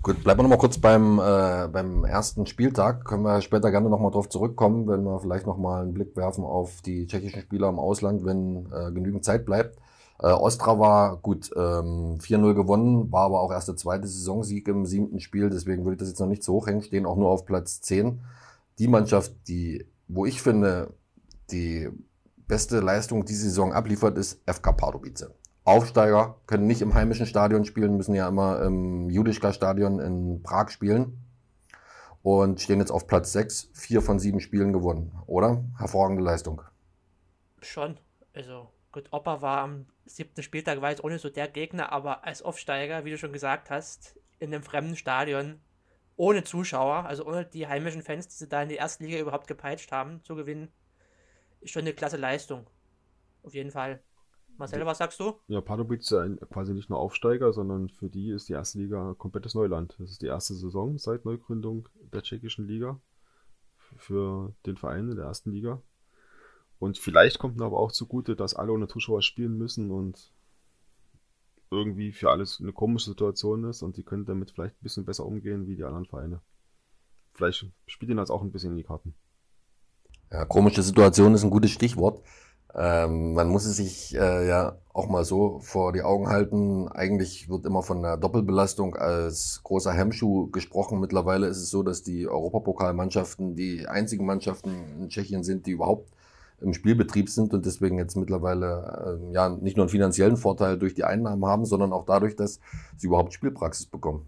Gut, 0.02 0.22
bleiben 0.22 0.38
wir 0.38 0.42
nochmal 0.44 0.58
kurz 0.58 0.78
beim, 0.78 1.18
äh, 1.18 1.68
beim 1.68 2.04
ersten 2.04 2.46
Spieltag. 2.46 3.04
Können 3.04 3.24
wir 3.24 3.40
später 3.40 3.70
gerne 3.70 3.90
nochmal 3.90 4.12
drauf 4.12 4.28
zurückkommen, 4.28 4.86
wenn 4.86 5.02
wir 5.02 5.18
vielleicht 5.18 5.46
nochmal 5.46 5.82
einen 5.82 5.94
Blick 5.94 6.16
werfen 6.16 6.44
auf 6.44 6.80
die 6.82 7.06
tschechischen 7.06 7.42
Spieler 7.42 7.68
im 7.68 7.78
Ausland, 7.78 8.24
wenn 8.24 8.66
äh, 8.72 8.92
genügend 8.92 9.24
Zeit 9.24 9.44
bleibt. 9.44 9.78
Äh, 10.18 10.28
Ostra 10.28 10.78
war 10.78 11.16
gut 11.18 11.50
ähm, 11.56 12.18
4-0 12.20 12.54
gewonnen, 12.54 13.12
war 13.12 13.24
aber 13.24 13.40
auch 13.40 13.52
erst 13.52 13.68
der 13.68 13.76
zweite 13.76 14.06
Saisonsieg 14.06 14.68
im 14.68 14.86
siebten 14.86 15.20
Spiel, 15.20 15.50
deswegen 15.50 15.84
würde 15.84 15.94
ich 15.94 15.98
das 15.98 16.08
jetzt 16.08 16.20
noch 16.20 16.26
nicht 16.26 16.42
so 16.42 16.54
hochhängen, 16.54 16.82
stehen 16.82 17.04
auch 17.04 17.16
nur 17.16 17.28
auf 17.28 17.44
Platz 17.44 17.80
10. 17.82 18.20
Die 18.78 18.88
Mannschaft, 18.88 19.32
die, 19.48 19.86
wo 20.08 20.24
ich 20.24 20.40
finde, 20.40 20.94
die 21.50 21.90
beste 22.46 22.80
Leistung 22.80 23.24
diese 23.24 23.44
Saison 23.44 23.72
abliefert, 23.72 24.16
ist 24.16 24.40
FK 24.46 24.72
Pardubice. 24.72 25.30
Aufsteiger 25.66 26.40
können 26.46 26.68
nicht 26.68 26.80
im 26.80 26.94
heimischen 26.94 27.26
Stadion 27.26 27.64
spielen, 27.64 27.96
müssen 27.96 28.14
ja 28.14 28.28
immer 28.28 28.62
im 28.62 29.10
Judischka-Stadion 29.10 29.98
in 29.98 30.42
Prag 30.44 30.70
spielen. 30.70 31.18
Und 32.22 32.60
stehen 32.60 32.78
jetzt 32.78 32.92
auf 32.92 33.06
Platz 33.08 33.32
6, 33.32 33.70
vier 33.72 34.00
von 34.00 34.20
sieben 34.20 34.40
Spielen 34.40 34.72
gewonnen, 34.72 35.12
oder? 35.26 35.64
Hervorragende 35.78 36.22
Leistung. 36.22 36.62
Schon. 37.62 37.98
Also, 38.32 38.68
gut, 38.92 39.08
Opa 39.12 39.42
war 39.42 39.62
am 39.62 39.86
siebten 40.04 40.42
Spieltag, 40.42 40.80
war 40.80 40.90
jetzt 40.90 41.02
ohne 41.02 41.18
so 41.18 41.30
der 41.30 41.48
Gegner, 41.48 41.90
aber 41.90 42.24
als 42.24 42.42
Aufsteiger, 42.42 43.04
wie 43.04 43.10
du 43.10 43.18
schon 43.18 43.32
gesagt 43.32 43.68
hast, 43.68 44.18
in 44.38 44.54
einem 44.54 44.62
fremden 44.62 44.96
Stadion, 44.96 45.60
ohne 46.16 46.44
Zuschauer, 46.44 47.06
also 47.06 47.26
ohne 47.26 47.44
die 47.44 47.66
heimischen 47.66 48.02
Fans, 48.02 48.28
die 48.28 48.34
sie 48.34 48.48
da 48.48 48.62
in 48.62 48.68
die 48.68 48.76
erste 48.76 49.04
Liga 49.04 49.18
überhaupt 49.18 49.48
gepeitscht 49.48 49.90
haben, 49.90 50.22
zu 50.22 50.36
gewinnen, 50.36 50.68
ist 51.60 51.72
schon 51.72 51.82
eine 51.82 51.92
klasse 51.92 52.16
Leistung. 52.16 52.66
Auf 53.42 53.54
jeden 53.54 53.70
Fall. 53.70 54.00
Marcel, 54.58 54.86
was 54.86 54.98
sagst 54.98 55.20
du? 55.20 55.34
Ja, 55.48 55.60
Pardubic 55.60 56.00
ist 56.00 56.10
ja 56.10 56.26
quasi 56.50 56.72
nicht 56.72 56.88
nur 56.88 56.98
Aufsteiger, 56.98 57.52
sondern 57.52 57.88
für 57.88 58.08
die 58.08 58.30
ist 58.30 58.48
die 58.48 58.54
erste 58.54 58.78
Liga 58.78 59.14
komplettes 59.18 59.54
Neuland. 59.54 59.94
Das 59.98 60.10
ist 60.10 60.22
die 60.22 60.26
erste 60.26 60.54
Saison 60.54 60.98
seit 60.98 61.24
Neugründung 61.24 61.88
der 62.12 62.22
tschechischen 62.22 62.66
Liga 62.66 62.98
für 63.96 64.54
den 64.64 64.76
Verein 64.76 65.10
in 65.10 65.16
der 65.16 65.26
ersten 65.26 65.52
Liga. 65.52 65.82
Und 66.78 66.98
vielleicht 66.98 67.38
kommt 67.38 67.60
aber 67.60 67.78
auch 67.78 67.92
zugute, 67.92 68.36
dass 68.36 68.54
alle 68.54 68.72
ohne 68.72 68.88
Zuschauer 68.88 69.22
spielen 69.22 69.56
müssen 69.56 69.90
und 69.90 70.32
irgendwie 71.70 72.12
für 72.12 72.30
alles 72.30 72.60
eine 72.60 72.72
komische 72.72 73.10
Situation 73.10 73.64
ist 73.64 73.82
und 73.82 73.96
die 73.96 74.04
können 74.04 74.24
damit 74.24 74.50
vielleicht 74.50 74.76
ein 74.76 74.82
bisschen 74.82 75.04
besser 75.04 75.26
umgehen 75.26 75.66
wie 75.66 75.76
die 75.76 75.84
anderen 75.84 76.06
Vereine. 76.06 76.40
Vielleicht 77.34 77.66
spielt 77.86 78.10
ihnen 78.10 78.18
das 78.18 78.30
auch 78.30 78.42
ein 78.42 78.52
bisschen 78.52 78.72
in 78.72 78.78
die 78.78 78.84
Karten. 78.84 79.14
Ja, 80.30 80.44
komische 80.44 80.82
Situation 80.82 81.34
ist 81.34 81.44
ein 81.44 81.50
gutes 81.50 81.70
Stichwort. 81.70 82.22
Ähm, 82.78 83.32
man 83.32 83.48
muss 83.48 83.64
es 83.64 83.76
sich 83.76 84.14
äh, 84.14 84.46
ja 84.46 84.76
auch 84.92 85.08
mal 85.08 85.24
so 85.24 85.60
vor 85.60 85.94
die 85.94 86.02
Augen 86.02 86.28
halten. 86.28 86.88
Eigentlich 86.88 87.48
wird 87.48 87.64
immer 87.64 87.82
von 87.82 87.98
einer 87.98 88.18
Doppelbelastung 88.18 88.96
als 88.96 89.62
großer 89.64 89.92
Hemmschuh 89.92 90.50
gesprochen. 90.50 91.00
Mittlerweile 91.00 91.46
ist 91.46 91.56
es 91.56 91.70
so, 91.70 91.82
dass 91.82 92.02
die 92.02 92.28
Europapokalmannschaften 92.28 93.56
die 93.56 93.86
einzigen 93.88 94.26
Mannschaften 94.26 95.00
in 95.00 95.08
Tschechien 95.08 95.42
sind, 95.42 95.66
die 95.66 95.70
überhaupt 95.70 96.10
im 96.60 96.74
Spielbetrieb 96.74 97.30
sind 97.30 97.54
und 97.54 97.64
deswegen 97.64 97.98
jetzt 97.98 98.16
mittlerweile 98.16 99.20
äh, 99.22 99.32
ja 99.32 99.48
nicht 99.48 99.76
nur 99.76 99.84
einen 99.84 99.90
finanziellen 99.90 100.36
Vorteil 100.36 100.78
durch 100.78 100.94
die 100.94 101.04
Einnahmen 101.04 101.44
haben, 101.46 101.64
sondern 101.64 101.92
auch 101.92 102.04
dadurch, 102.04 102.36
dass 102.36 102.60
sie 102.96 103.06
überhaupt 103.06 103.32
Spielpraxis 103.32 103.86
bekommen. 103.86 104.26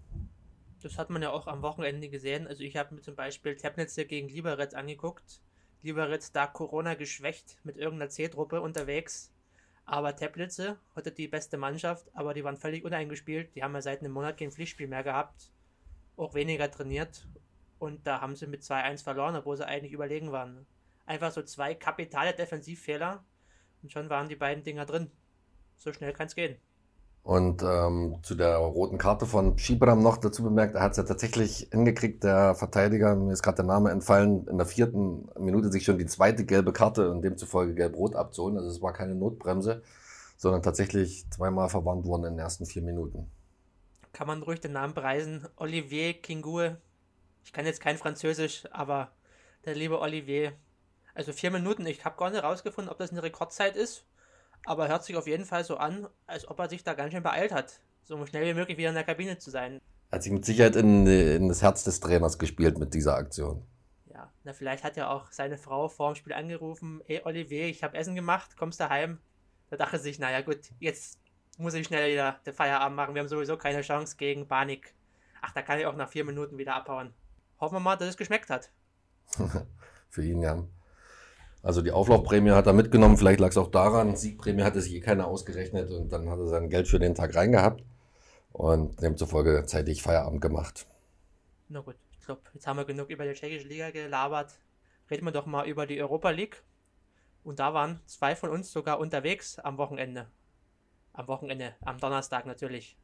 Das 0.81 0.97
hat 0.97 1.09
man 1.09 1.21
ja 1.21 1.31
auch 1.31 1.47
am 1.47 1.61
Wochenende 1.61 2.09
gesehen. 2.09 2.47
Also 2.47 2.63
ich 2.63 2.77
habe 2.77 2.95
mir 2.95 3.01
zum 3.01 3.15
Beispiel 3.15 3.55
Tepnitzer 3.55 4.05
gegen 4.05 4.29
Liberec 4.29 4.75
angeguckt. 4.75 5.41
Liberec 5.81 6.31
da 6.33 6.47
Corona 6.47 6.93
geschwächt 6.95 7.57
mit 7.63 7.77
irgendeiner 7.77 8.09
C-Truppe 8.09 8.61
unterwegs. 8.61 9.31
Aber 9.85 10.15
Teplitze 10.15 10.77
hatte 10.95 11.11
die 11.11 11.27
beste 11.27 11.57
Mannschaft, 11.57 12.05
aber 12.13 12.33
die 12.33 12.43
waren 12.43 12.57
völlig 12.57 12.83
uneingespielt. 12.83 13.55
Die 13.55 13.63
haben 13.63 13.73
ja 13.73 13.81
seit 13.81 14.01
einem 14.01 14.11
Monat 14.11 14.37
kein 14.37 14.51
Pflichtspiel 14.51 14.87
mehr 14.87 15.03
gehabt. 15.03 15.51
Auch 16.15 16.33
weniger 16.33 16.69
trainiert. 16.69 17.27
Und 17.79 18.05
da 18.05 18.21
haben 18.21 18.35
sie 18.35 18.45
mit 18.45 18.61
2-1 18.61 19.03
verloren, 19.03 19.35
obwohl 19.35 19.57
sie 19.57 19.65
eigentlich 19.65 19.93
überlegen 19.93 20.31
waren. 20.31 20.67
Einfach 21.05 21.31
so 21.31 21.41
zwei 21.41 21.73
kapitale 21.73 22.33
Defensivfehler 22.33 23.23
und 23.81 23.91
schon 23.91 24.09
waren 24.09 24.29
die 24.29 24.35
beiden 24.35 24.63
Dinger 24.63 24.85
drin. 24.85 25.09
So 25.77 25.93
schnell 25.93 26.13
kann 26.13 26.27
es 26.27 26.35
gehen. 26.35 26.57
Und 27.23 27.61
ähm, 27.61 28.17
zu 28.23 28.33
der 28.33 28.57
roten 28.57 28.97
Karte 28.97 29.25
von 29.25 29.57
Schibram 29.57 30.01
noch 30.01 30.17
dazu 30.17 30.41
bemerkt, 30.41 30.75
er 30.75 30.81
hat 30.81 30.91
es 30.91 30.97
ja 30.97 31.03
tatsächlich 31.03 31.67
hingekriegt, 31.71 32.23
der 32.23 32.55
Verteidiger, 32.55 33.15
mir 33.15 33.33
ist 33.33 33.43
gerade 33.43 33.57
der 33.57 33.65
Name 33.65 33.91
entfallen, 33.91 34.47
in 34.47 34.57
der 34.57 34.65
vierten 34.65 35.29
Minute 35.37 35.71
sich 35.71 35.83
schon 35.83 35.97
die 35.99 36.07
zweite 36.07 36.45
gelbe 36.45 36.73
Karte 36.73 37.11
und 37.11 37.21
demzufolge 37.21 37.75
gelb-rot 37.75 38.15
abzuholen. 38.15 38.57
Also 38.57 38.69
es 38.69 38.81
war 38.81 38.93
keine 38.93 39.15
Notbremse, 39.15 39.83
sondern 40.37 40.63
tatsächlich 40.63 41.29
zweimal 41.29 41.69
verwandt 41.69 42.07
worden 42.07 42.23
in 42.23 42.33
den 42.33 42.39
ersten 42.39 42.65
vier 42.65 42.81
Minuten. 42.81 43.29
Kann 44.11 44.27
man 44.27 44.41
ruhig 44.41 44.59
den 44.59 44.71
Namen 44.71 44.93
preisen. 44.93 45.47
Olivier 45.55 46.13
Kingue. 46.13 46.77
Ich 47.43 47.53
kann 47.53 47.65
jetzt 47.65 47.81
kein 47.81 47.97
Französisch, 47.97 48.63
aber 48.71 49.11
der 49.65 49.75
liebe 49.75 49.99
Olivier. 49.99 50.53
Also 51.13 51.33
vier 51.33 51.51
Minuten, 51.51 51.85
ich 51.85 52.05
habe 52.05 52.17
gar 52.17 52.29
nicht 52.29 52.43
rausgefunden, 52.43 52.91
ob 52.91 52.97
das 52.97 53.11
eine 53.11 53.21
Rekordzeit 53.21 53.75
ist. 53.75 54.05
Aber 54.65 54.87
hört 54.87 55.03
sich 55.03 55.15
auf 55.15 55.27
jeden 55.27 55.45
Fall 55.45 55.63
so 55.63 55.77
an, 55.77 56.07
als 56.27 56.47
ob 56.47 56.59
er 56.59 56.69
sich 56.69 56.83
da 56.83 56.93
ganz 56.93 57.13
schön 57.13 57.23
beeilt 57.23 57.51
hat, 57.51 57.79
so 58.03 58.23
schnell 58.25 58.45
wie 58.45 58.53
möglich 58.53 58.77
wieder 58.77 58.89
in 58.89 58.95
der 58.95 59.03
Kabine 59.03 59.37
zu 59.37 59.49
sein. 59.49 59.81
Er 60.11 60.15
hat 60.15 60.23
sich 60.23 60.31
mit 60.31 60.45
Sicherheit 60.45 60.75
in, 60.75 61.05
in 61.05 61.49
das 61.49 61.61
Herz 61.61 61.83
des 61.83 61.99
Trainers 61.99 62.39
gespielt 62.39 62.77
mit 62.77 62.93
dieser 62.93 63.15
Aktion. 63.15 63.63
Ja, 64.11 64.31
na, 64.43 64.53
vielleicht 64.53 64.83
hat 64.83 64.97
ja 64.97 65.09
auch 65.09 65.31
seine 65.31 65.57
Frau 65.57 65.87
vor 65.87 66.11
dem 66.11 66.15
Spiel 66.15 66.33
angerufen: 66.33 67.01
Ey, 67.07 67.21
Olivier, 67.23 67.67
ich 67.67 67.83
habe 67.83 67.97
Essen 67.97 68.15
gemacht, 68.15 68.57
kommst 68.57 68.79
du 68.79 68.89
heim? 68.89 69.19
Da 69.69 69.77
dachte 69.77 69.99
sich: 69.99 70.19
Naja, 70.19 70.41
gut, 70.41 70.59
jetzt 70.79 71.19
muss 71.57 71.73
ich 71.73 71.85
schnell 71.85 72.11
wieder 72.11 72.39
den 72.45 72.53
Feierabend 72.53 72.95
machen. 72.95 73.13
Wir 73.13 73.21
haben 73.21 73.29
sowieso 73.29 73.57
keine 73.57 73.81
Chance 73.81 74.15
gegen 74.17 74.47
Panik. 74.47 74.93
Ach, 75.41 75.51
da 75.51 75.61
kann 75.61 75.79
ich 75.79 75.85
auch 75.85 75.95
nach 75.95 76.09
vier 76.09 76.25
Minuten 76.25 76.57
wieder 76.57 76.75
abhauen. 76.75 77.13
Hoffen 77.59 77.75
wir 77.75 77.79
mal, 77.79 77.95
dass 77.95 78.09
es 78.09 78.17
geschmeckt 78.17 78.49
hat. 78.49 78.71
Für 80.09 80.23
ihn, 80.23 80.41
ja. 80.41 80.63
Also 81.61 81.81
die 81.81 81.91
Auflaufprämie 81.91 82.51
hat 82.51 82.67
er 82.67 82.73
mitgenommen, 82.73 83.17
vielleicht 83.17 83.39
lag 83.39 83.49
es 83.49 83.57
auch 83.57 83.69
daran, 83.69 84.15
Siegprämie 84.15 84.63
hatte 84.63 84.81
sich 84.81 84.93
eh 84.93 85.01
keiner 85.01 85.27
ausgerechnet 85.27 85.91
und 85.91 86.09
dann 86.09 86.29
hat 86.29 86.39
er 86.39 86.47
sein 86.47 86.69
Geld 86.69 86.87
für 86.87 86.99
den 86.99 87.15
Tag 87.15 87.35
reingehabt 87.35 87.83
und 88.53 89.01
demzufolge 89.01 89.65
zeitig 89.65 90.01
Feierabend 90.01 90.41
gemacht. 90.41 90.87
Na 91.67 91.81
gut, 91.81 91.95
ich 92.11 92.25
glaube, 92.25 92.41
jetzt 92.53 92.65
haben 92.65 92.77
wir 92.77 92.85
genug 92.85 93.09
über 93.09 93.25
die 93.25 93.33
tschechische 93.33 93.67
Liga 93.67 93.91
gelabert. 93.91 94.59
Reden 95.11 95.25
wir 95.25 95.31
doch 95.31 95.45
mal 95.45 95.67
über 95.67 95.85
die 95.85 96.01
Europa 96.01 96.29
League. 96.29 96.63
Und 97.43 97.59
da 97.59 97.73
waren 97.73 97.99
zwei 98.05 98.35
von 98.35 98.49
uns 98.49 98.71
sogar 98.71 98.99
unterwegs 98.99 99.59
am 99.59 99.77
Wochenende. 99.77 100.27
Am 101.13 101.27
Wochenende, 101.27 101.75
am 101.81 101.97
Donnerstag 101.97 102.45
natürlich. 102.45 102.97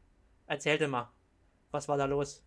Erzählte 0.48 0.88
mal, 0.88 1.12
was 1.72 1.88
war 1.88 1.98
da 1.98 2.06
los? 2.06 2.44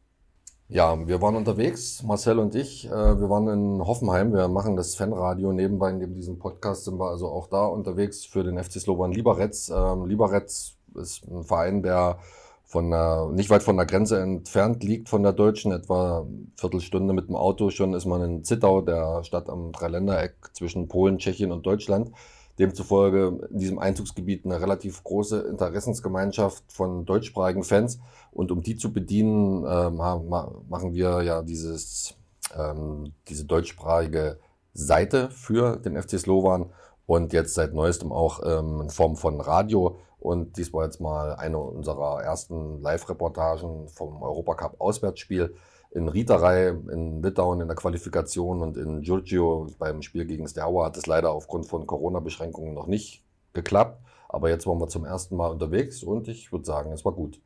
Ja, 0.71 1.07
wir 1.09 1.23
waren 1.23 1.35
unterwegs, 1.35 2.03
Marcel 2.03 2.39
und 2.39 2.55
ich. 2.55 2.85
Äh, 2.87 2.91
wir 2.91 3.31
waren 3.31 3.49
in 3.49 3.87
Hoffenheim. 3.87 4.35
Wir 4.35 4.49
machen 4.49 4.77
das 4.77 4.95
Fanradio 4.95 5.51
nebenbei. 5.55 5.93
Neben 5.93 6.15
diesem 6.15 6.39
Podcast 6.39 6.85
sind 6.85 6.99
wir 7.01 7.09
also 7.09 7.29
auch 7.29 7.47
da 7.47 7.65
unterwegs 7.65 8.27
für 8.27 8.45
den 8.45 8.63
FC 8.63 8.73
Slovan 8.73 9.13
Liberec. 9.13 9.55
Ähm, 9.71 10.05
Liberec 10.05 10.45
ist 10.45 11.27
ein 11.27 11.45
Verein, 11.45 11.83
der 11.83 12.19
von 12.67 12.91
der, 12.91 13.31
nicht 13.33 13.49
weit 13.49 13.63
von 13.63 13.79
der 13.79 13.87
Grenze 13.87 14.21
entfernt 14.21 14.85
liegt 14.85 15.09
von 15.09 15.23
der 15.23 15.33
deutschen, 15.33 15.73
etwa 15.73 16.27
Viertelstunde 16.57 17.15
mit 17.15 17.29
dem 17.29 17.37
Auto 17.37 17.71
schon 17.71 17.95
ist 17.95 18.05
man 18.05 18.21
in 18.21 18.45
Zittau, 18.45 18.83
der 18.83 19.25
Stadt 19.25 19.49
am 19.49 19.73
Dreiländereck 19.73 20.35
zwischen 20.53 20.87
Polen, 20.87 21.17
Tschechien 21.17 21.51
und 21.51 21.65
Deutschland. 21.65 22.13
Demzufolge 22.59 23.49
in 23.51 23.59
diesem 23.59 23.79
Einzugsgebiet 23.79 24.45
eine 24.45 24.61
relativ 24.61 25.03
große 25.05 25.41
Interessensgemeinschaft 25.43 26.65
von 26.69 27.05
deutschsprachigen 27.05 27.63
Fans. 27.63 28.01
Und 28.33 28.51
um 28.51 28.63
die 28.63 28.77
zu 28.77 28.93
bedienen, 28.93 29.65
äh, 29.65 29.91
machen 29.91 30.93
wir 30.93 31.23
ja 31.23 31.43
dieses, 31.43 32.15
ähm, 32.57 33.13
diese 33.29 33.45
deutschsprachige 33.45 34.39
Seite 34.75 35.31
für 35.31 35.77
den 35.77 36.01
FC 36.01 36.19
Slovan 36.19 36.71
und 37.07 37.33
jetzt 37.33 37.55
seit 37.55 37.75
neuestem 37.75 38.13
auch 38.13 38.41
ähm, 38.45 38.83
in 38.83 38.91
Form 38.91 39.17
von 39.17 39.41
Radio. 39.41 39.99
Und 40.19 40.57
dies 40.57 40.73
war 40.73 40.85
jetzt 40.85 41.01
mal 41.01 41.37
eine 41.37 41.59
unserer 41.59 42.23
ersten 42.23 42.81
Live-Reportagen 42.83 43.89
vom 43.89 44.23
Europacup 44.23 44.81
Auswärtsspiel 44.81 45.55
in 45.91 46.09
Rieterei, 46.09 46.69
in 46.69 47.23
Litauen 47.23 47.61
in 47.61 47.69
der 47.69 47.77
Qualifikation 47.77 48.63
und 48.63 48.77
in 48.77 49.01
Giorgio 49.03 49.69
beim 49.79 50.03
Spiel 50.03 50.27
gegen 50.27 50.47
Steaua 50.47 50.87
hat 50.87 50.97
es 50.97 51.07
leider 51.07 51.31
aufgrund 51.31 51.67
von 51.67 51.87
Corona-Beschränkungen 51.87 52.75
noch 52.75 52.87
nicht 52.87 53.25
geklappt. 53.55 54.03
Aber 54.29 54.51
jetzt 54.51 54.67
waren 54.67 54.79
wir 54.79 54.89
zum 54.89 55.07
ersten 55.07 55.37
Mal 55.37 55.49
unterwegs 55.49 56.03
und 56.03 56.29
ich 56.29 56.53
würde 56.53 56.67
sagen, 56.67 56.93
es 56.93 57.05
war 57.05 57.13
gut. 57.13 57.41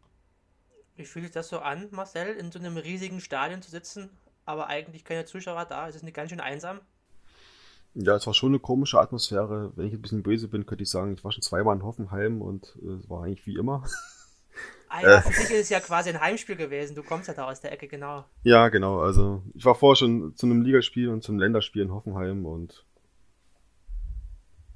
Wie 0.96 1.04
fühlt 1.04 1.26
sich 1.26 1.32
das 1.32 1.48
so 1.48 1.60
an, 1.60 1.88
Marcel, 1.92 2.34
in 2.34 2.50
so 2.50 2.58
einem 2.58 2.76
riesigen 2.76 3.20
Stadion 3.20 3.62
zu 3.62 3.70
sitzen, 3.70 4.10
aber 4.44 4.66
eigentlich 4.66 5.04
keine 5.04 5.24
Zuschauer 5.24 5.64
da? 5.64 5.86
Ist 5.86 5.94
es 5.94 6.02
nicht 6.02 6.14
ganz 6.14 6.30
schön 6.30 6.40
einsam? 6.40 6.80
Ja, 7.94 8.16
es 8.16 8.26
war 8.26 8.34
schon 8.34 8.50
eine 8.50 8.58
komische 8.58 8.98
Atmosphäre. 8.98 9.72
Wenn 9.76 9.86
ich 9.86 9.92
ein 9.92 10.02
bisschen 10.02 10.22
böse 10.22 10.48
bin, 10.48 10.66
könnte 10.66 10.82
ich 10.82 10.90
sagen, 10.90 11.14
ich 11.14 11.22
war 11.22 11.30
schon 11.30 11.42
zweimal 11.42 11.76
in 11.76 11.84
Hoffenheim 11.84 12.42
und 12.42 12.76
äh, 12.82 12.92
es 12.92 13.08
war 13.08 13.24
eigentlich 13.24 13.46
wie 13.46 13.56
immer. 13.56 13.84
Ah 14.88 15.22
für 15.22 15.30
dich 15.30 15.50
ist 15.50 15.52
es 15.52 15.68
ja 15.70 15.80
quasi 15.80 16.10
ein 16.10 16.20
Heimspiel 16.20 16.56
gewesen. 16.56 16.94
Du 16.94 17.02
kommst 17.02 17.26
ja 17.26 17.32
da 17.32 17.48
aus 17.48 17.62
der 17.62 17.72
Ecke, 17.72 17.88
genau. 17.88 18.26
Ja, 18.42 18.68
genau. 18.68 19.00
Also 19.00 19.42
ich 19.54 19.64
war 19.64 19.74
vorher 19.74 19.96
schon 19.96 20.36
zu 20.36 20.44
einem 20.44 20.60
Ligaspiel 20.60 21.08
und 21.08 21.22
zum 21.22 21.38
Länderspiel 21.38 21.82
in 21.82 21.92
Hoffenheim 21.92 22.44
und 22.44 22.84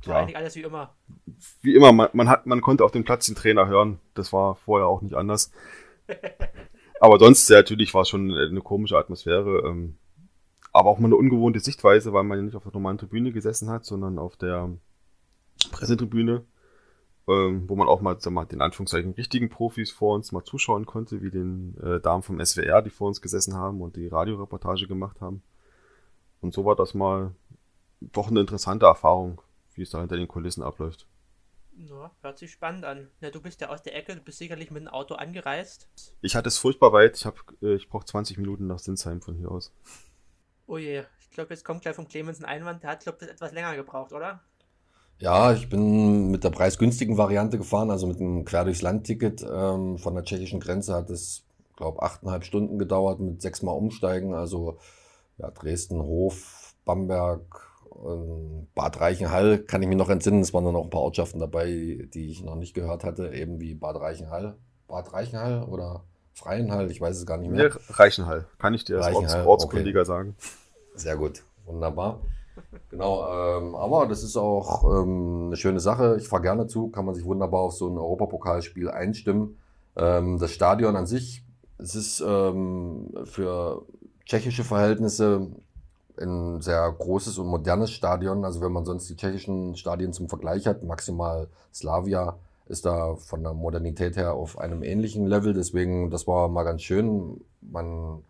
war 0.07 0.17
ja. 0.17 0.23
eigentlich 0.23 0.37
alles 0.37 0.57
wie 0.57 0.63
immer. 0.63 0.95
Wie 1.63 1.75
immer, 1.75 1.93
man, 1.93 2.09
man, 2.13 2.29
hat, 2.29 2.47
man 2.47 2.61
konnte 2.61 2.85
auf 2.85 2.93
dem 2.93 3.05
Platz 3.05 3.27
den 3.27 3.35
Trainer 3.35 3.67
hören. 3.67 3.99
Das 4.15 4.33
war 4.33 4.57
vorher 4.57 4.87
auch 4.87 5.03
nicht 5.03 5.15
anders. 5.15 5.53
aber 7.01 7.19
sonst, 7.19 7.49
ja, 7.51 7.57
natürlich 7.57 7.93
war 7.95 8.03
es 8.03 8.09
schon 8.09 8.33
eine 8.33 8.61
komische 8.61 8.99
Atmosphäre. 8.99 9.67
Ähm, 9.67 9.99
aber 10.73 10.91
auch 10.91 10.99
mal 10.99 11.09
eine 11.09 11.17
ungewohnte 11.17 11.61
Sichtweise, 11.61 12.13
weil 12.13 12.25
man 12.25 12.39
ja 12.39 12.45
nicht 12.45 12.57
auf 12.57 12.63
der 12.63 12.73
normalen 12.73 12.99
Tribüne 12.99 13.33
gesessen 13.33 13.71
hat, 13.71 13.85
sondern 13.85 14.19
auf 14.19 14.37
der 14.37 14.71
Pressetribüne 15.73 16.45
ähm, 17.29 17.69
wo 17.69 17.77
man 17.77 17.89
auch 17.89 18.01
mal, 18.01 18.17
mal 18.31 18.45
den 18.45 18.61
Anführungszeichen 18.61 19.13
richtigen 19.13 19.49
Profis 19.49 19.91
vor 19.91 20.15
uns 20.15 20.33
mal 20.33 20.45
zuschauen 20.45 20.87
konnte, 20.87 21.23
wie 21.23 21.31
den 21.31 21.77
äh, 21.83 22.01
Damen 22.01 22.23
vom 22.23 22.45
SWR, 22.45 22.83
die 22.83 22.91
vor 22.91 23.09
uns 23.09 23.21
gesessen 23.21 23.55
haben 23.55 23.81
und 23.83 23.97
die 23.97 24.09
Radioreportage 24.09 24.87
gemacht 24.87 25.21
haben. 25.21 25.43
Und 26.41 26.55
so 26.55 26.65
war 26.65 26.77
das 26.77 26.95
mal 26.95 27.35
doch 28.01 28.29
eine 28.29 28.41
interessante 28.41 28.87
Erfahrung, 28.87 29.41
wie 29.75 29.83
es 29.83 29.91
da 29.91 30.01
hinter 30.01 30.17
den 30.17 30.29
Kulissen 30.29 30.63
abläuft. 30.63 31.07
Ja, 31.79 32.11
hört 32.23 32.39
sich 32.39 32.53
spannend 32.53 32.85
an. 32.85 33.11
Ja, 33.21 33.31
du 33.31 33.41
bist 33.41 33.61
ja 33.61 33.69
aus 33.69 33.83
der 33.83 33.95
Ecke, 33.97 34.15
du 34.15 34.23
bist 34.23 34.39
sicherlich 34.39 34.71
mit 34.71 34.83
dem 34.83 34.89
Auto 34.89 35.15
angereist. 35.15 35.89
Ich 36.23 36.35
hatte 36.35 36.49
es 36.49 36.59
furchtbar 36.59 36.93
weit. 36.93 37.17
Ich, 37.17 37.27
hab, 37.27 37.39
äh, 37.61 37.75
ich 37.75 37.89
brauche 37.89 38.07
20 38.07 38.39
Minuten 38.39 38.67
nach 38.67 38.79
Sinsheim 38.79 39.21
von 39.21 39.35
hier 39.35 39.51
aus. 39.51 39.75
Oh 40.67 40.79
je, 40.79 41.05
ich 41.21 41.31
glaube, 41.31 41.53
jetzt 41.53 41.65
kommt 41.65 41.83
gleich 41.83 41.95
vom 41.95 42.09
Clemens 42.09 42.39
ein 42.39 42.47
Einwand. 42.47 42.83
Der 42.83 42.91
hat, 42.91 43.01
glaube 43.01 43.19
ich, 43.21 43.31
etwas 43.31 43.53
länger 43.53 43.77
gebraucht, 43.77 44.13
oder? 44.13 44.43
Ja, 45.19 45.53
ich 45.53 45.69
bin 45.69 46.31
mit 46.31 46.45
der 46.45 46.51
preisgünstigen 46.51 47.17
Variante 47.17 47.57
gefahren, 47.57 47.91
also 47.91 48.07
mit 48.07 48.21
einem 48.21 48.45
Quer 48.45 48.65
durchs 48.65 48.83
Land-Ticket 48.83 49.47
ähm, 49.51 49.99
von 49.99 50.15
der 50.15 50.25
tschechischen 50.25 50.61
Grenze 50.61 50.95
hat 50.95 51.09
es, 51.09 51.43
glaube 51.77 52.03
achteinhalb 52.03 52.45
Stunden 52.45 52.79
gedauert 52.79 53.21
mit 53.21 53.41
sechsmal 53.41 53.77
Umsteigen. 53.77 54.35
Also 54.35 54.79
ja, 55.39 55.51
Dresden, 55.51 56.01
Hof, 56.03 56.75
Bamberg, 56.85 57.67
Bad 58.75 59.01
Reichenhall 59.01 59.59
kann 59.59 59.83
ich 59.83 59.89
mich 59.89 59.97
noch 59.97 60.11
entsinnen. 60.11 60.41
Es 60.41 60.53
waren 60.53 60.65
dann 60.65 60.77
auch 60.77 60.85
ein 60.85 60.91
paar 60.91 61.03
Ortschaften 61.03 61.41
dabei, 61.41 62.09
die 62.13 62.31
ich 62.31 62.43
noch 62.43 62.57
nicht 62.57 62.75
gehört 62.75 63.05
hatte, 63.05 63.33
eben 63.33 63.61
wie 63.61 63.75
Bad 63.75 63.97
Reichenhall. 63.97 64.57
Bad 64.87 65.13
Reichenhall 65.13 65.65
oder 65.65 66.05
Freienhall, 66.35 66.91
ich 66.91 67.01
weiß 67.01 67.17
es 67.17 67.27
gar 67.27 67.39
nicht 67.39 67.51
mehr. 67.51 67.71
Nee, 67.71 67.75
Reichenhall, 67.89 68.47
kann 68.59 68.75
ich 68.75 68.85
dir 68.85 69.03
als 69.03 69.17
Orts 69.17 69.35
Ortskundiger 69.35 70.01
okay. 70.01 70.07
sagen. 70.07 70.37
Sehr 70.95 71.17
gut, 71.17 71.43
wunderbar. 71.65 72.21
Genau, 72.91 73.27
ähm, 73.29 73.75
aber 73.75 74.07
das 74.07 74.23
ist 74.23 74.37
auch 74.37 74.85
ähm, 74.85 75.47
eine 75.47 75.57
schöne 75.57 75.81
Sache. 75.81 76.17
Ich 76.19 76.29
fahre 76.29 76.43
gerne 76.43 76.67
zu, 76.67 76.89
kann 76.89 77.05
man 77.05 77.15
sich 77.15 77.25
wunderbar 77.25 77.61
auf 77.61 77.73
so 77.73 77.89
ein 77.89 77.99
Europapokalspiel 77.99 78.89
einstimmen. 78.89 79.59
Ähm, 79.97 80.39
das 80.39 80.53
Stadion 80.53 80.97
an 80.97 81.07
sich, 81.07 81.43
es 81.79 81.95
ist 81.95 82.21
ähm, 82.27 83.11
für 83.25 83.83
tschechische 84.25 84.65
Verhältnisse 84.65 85.49
ein 86.21 86.61
sehr 86.63 86.91
großes 86.91 87.39
und 87.39 87.49
modernes 87.49 87.91
Stadion. 87.91 88.45
Also 88.45 88.61
wenn 88.61 88.73
man 88.73 88.85
sonst 88.85 89.09
die 89.09 89.17
tschechischen 89.17 89.77
Stadien 89.77 90.13
zum 90.13 90.29
Vergleich 90.29 90.67
hat, 90.67 90.83
maximal 90.83 91.49
Slavia 91.75 92.39
ist 92.69 92.85
da 92.85 93.15
von 93.15 93.43
der 93.43 93.55
Modernität 93.55 94.17
her 94.17 94.35
auf 94.35 94.59
einem 94.59 94.83
ähnlichen 94.83 95.27
Level. 95.27 95.55
Deswegen, 95.55 96.11
das 96.11 96.27
war 96.27 96.49
mal 96.49 96.65
ganz 96.65 96.83
schön. 96.83 97.41
Man 97.61 98.23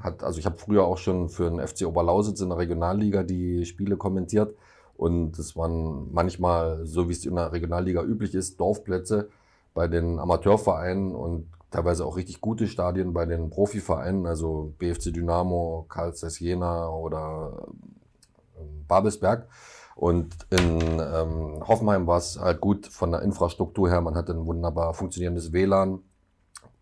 hat, 0.00 0.22
also 0.22 0.38
ich 0.38 0.46
habe 0.46 0.58
früher 0.58 0.84
auch 0.84 0.98
schon 0.98 1.28
für 1.28 1.48
den 1.50 1.60
FC 1.66 1.86
Oberlausitz 1.86 2.40
in 2.40 2.48
der 2.48 2.58
Regionalliga 2.58 3.22
die 3.22 3.64
Spiele 3.66 3.96
kommentiert 3.96 4.54
Und 4.96 5.38
es 5.38 5.56
waren 5.56 6.12
manchmal, 6.12 6.86
so 6.86 7.08
wie 7.08 7.12
es 7.12 7.24
in 7.24 7.36
der 7.36 7.52
Regionalliga 7.52 8.02
üblich 8.02 8.34
ist, 8.34 8.58
Dorfplätze 8.60 9.28
bei 9.74 9.88
den 9.88 10.18
Amateurvereinen 10.18 11.14
und 11.14 11.46
teilweise 11.70 12.04
auch 12.04 12.16
richtig 12.16 12.40
gute 12.40 12.66
Stadien 12.66 13.12
bei 13.12 13.26
den 13.26 13.50
Profivereinen, 13.50 14.26
also 14.26 14.74
BFC 14.78 15.12
Dynamo, 15.12 15.86
Karl 15.88 16.12
Jena 16.38 16.88
oder 16.88 17.68
ähm, 18.58 18.84
Babelsberg. 18.88 19.46
Und 19.94 20.34
in 20.50 20.80
ähm, 20.80 21.62
Hoffenheim 21.66 22.06
war 22.06 22.18
es 22.18 22.40
halt 22.40 22.60
gut 22.60 22.86
von 22.86 23.10
der 23.12 23.22
Infrastruktur 23.22 23.88
her. 23.88 24.00
Man 24.00 24.14
hatte 24.14 24.32
ein 24.32 24.46
wunderbar 24.46 24.94
funktionierendes 24.94 25.52
WLAN 25.52 26.00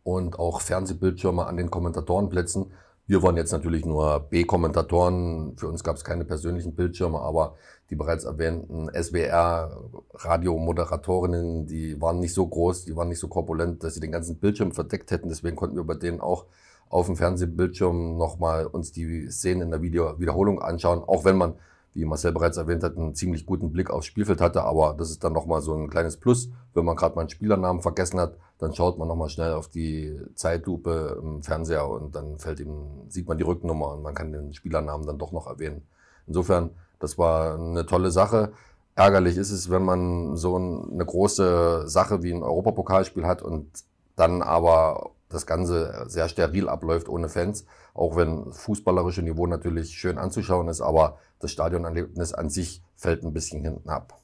und 0.04 0.38
auch 0.38 0.60
Fernsehbildschirme 0.60 1.46
an 1.46 1.56
den 1.56 1.70
Kommentatorenplätzen. 1.70 2.72
Wir 3.08 3.22
waren 3.22 3.36
jetzt 3.38 3.52
natürlich 3.52 3.86
nur 3.86 4.20
B-Kommentatoren. 4.28 5.56
Für 5.56 5.68
uns 5.68 5.82
gab 5.82 5.96
es 5.96 6.04
keine 6.04 6.26
persönlichen 6.26 6.74
Bildschirme, 6.74 7.18
aber 7.18 7.54
die 7.88 7.96
bereits 7.96 8.24
erwähnten 8.24 8.90
SWR-Radiomoderatorinnen, 8.92 11.66
die 11.66 11.98
waren 12.02 12.20
nicht 12.20 12.34
so 12.34 12.46
groß, 12.46 12.84
die 12.84 12.94
waren 12.94 13.08
nicht 13.08 13.20
so 13.20 13.28
korpulent, 13.28 13.82
dass 13.82 13.94
sie 13.94 14.00
den 14.00 14.12
ganzen 14.12 14.36
Bildschirm 14.36 14.72
verdeckt 14.72 15.10
hätten. 15.10 15.30
Deswegen 15.30 15.56
konnten 15.56 15.76
wir 15.76 15.84
bei 15.84 15.94
denen 15.94 16.20
auch 16.20 16.44
auf 16.90 17.06
dem 17.06 17.16
Fernsehbildschirm 17.16 18.18
nochmal 18.18 18.66
uns 18.66 18.92
die 18.92 19.30
Szenen 19.30 19.62
in 19.62 19.70
der 19.70 19.80
Video 19.80 20.20
Wiederholung 20.20 20.60
anschauen, 20.60 21.02
auch 21.02 21.24
wenn 21.24 21.38
man 21.38 21.54
wie 21.98 22.04
Marcel 22.04 22.32
bereits 22.32 22.56
erwähnt 22.56 22.84
hat, 22.84 22.96
einen 22.96 23.14
ziemlich 23.14 23.44
guten 23.44 23.72
Blick 23.72 23.90
aufs 23.90 24.06
Spielfeld 24.06 24.40
hatte. 24.40 24.62
Aber 24.62 24.94
das 24.96 25.10
ist 25.10 25.24
dann 25.24 25.32
nochmal 25.32 25.60
so 25.60 25.74
ein 25.74 25.90
kleines 25.90 26.16
Plus. 26.16 26.48
Wenn 26.72 26.84
man 26.84 26.94
gerade 26.94 27.16
mal 27.16 27.22
einen 27.22 27.30
Spielernamen 27.30 27.82
vergessen 27.82 28.20
hat, 28.20 28.36
dann 28.58 28.72
schaut 28.72 28.98
man 28.98 29.08
nochmal 29.08 29.28
schnell 29.28 29.52
auf 29.52 29.68
die 29.68 30.16
Zeitlupe 30.34 31.18
im 31.20 31.42
Fernseher 31.42 31.88
und 31.88 32.14
dann 32.14 32.38
fällt 32.38 32.60
ihm, 32.60 32.86
sieht 33.08 33.26
man 33.26 33.36
die 33.36 33.44
Rücknummer 33.44 33.92
und 33.92 34.02
man 34.02 34.14
kann 34.14 34.32
den 34.32 34.54
Spielernamen 34.54 35.06
dann 35.06 35.18
doch 35.18 35.32
noch 35.32 35.48
erwähnen. 35.48 35.82
Insofern, 36.26 36.70
das 37.00 37.18
war 37.18 37.54
eine 37.54 37.84
tolle 37.84 38.12
Sache. 38.12 38.52
Ärgerlich 38.94 39.36
ist 39.36 39.50
es, 39.50 39.70
wenn 39.70 39.82
man 39.84 40.36
so 40.36 40.56
eine 40.56 41.04
große 41.04 41.88
Sache 41.88 42.22
wie 42.22 42.32
ein 42.32 42.42
Europapokalspiel 42.42 43.26
hat 43.26 43.42
und 43.42 43.66
dann 44.14 44.42
aber 44.42 45.10
das 45.28 45.46
Ganze 45.46 46.04
sehr 46.08 46.28
steril 46.28 46.68
abläuft 46.68 47.08
ohne 47.08 47.28
Fans, 47.28 47.66
auch 47.94 48.16
wenn 48.16 48.52
fußballerische 48.52 49.22
Niveau 49.22 49.46
natürlich 49.46 49.92
schön 49.92 50.18
anzuschauen 50.18 50.68
ist, 50.68 50.80
aber 50.80 51.18
das 51.38 51.52
Stadionerlebnis 51.52 52.32
an 52.32 52.50
sich 52.50 52.82
fällt 52.96 53.22
ein 53.22 53.32
bisschen 53.32 53.62
hinten 53.62 53.90
ab. 53.90 54.20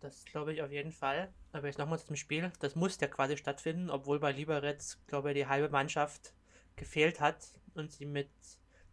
Das 0.00 0.24
glaube 0.24 0.52
ich 0.52 0.62
auf 0.62 0.70
jeden 0.70 0.92
Fall. 0.92 1.32
Aber 1.52 1.66
jetzt 1.66 1.78
nochmal 1.78 1.98
zum 1.98 2.16
Spiel. 2.16 2.52
Das 2.60 2.76
muss 2.76 3.00
ja 3.00 3.08
quasi 3.08 3.36
stattfinden, 3.36 3.90
obwohl 3.90 4.20
bei 4.20 4.32
Liberec, 4.32 4.78
glaube 5.06 5.30
ich, 5.30 5.36
die 5.36 5.46
halbe 5.46 5.70
Mannschaft 5.70 6.34
gefehlt 6.76 7.20
hat 7.20 7.36
und 7.74 7.90
sie 7.90 8.06
mit 8.06 8.30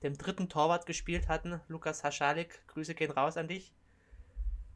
dem 0.01 0.17
dritten 0.17 0.49
Torwart 0.49 0.85
gespielt 0.85 1.27
hatten, 1.27 1.61
Lukas 1.67 2.03
Haschalik. 2.03 2.65
Grüße 2.67 2.95
gehen 2.95 3.11
raus 3.11 3.37
an 3.37 3.47
dich. 3.47 3.73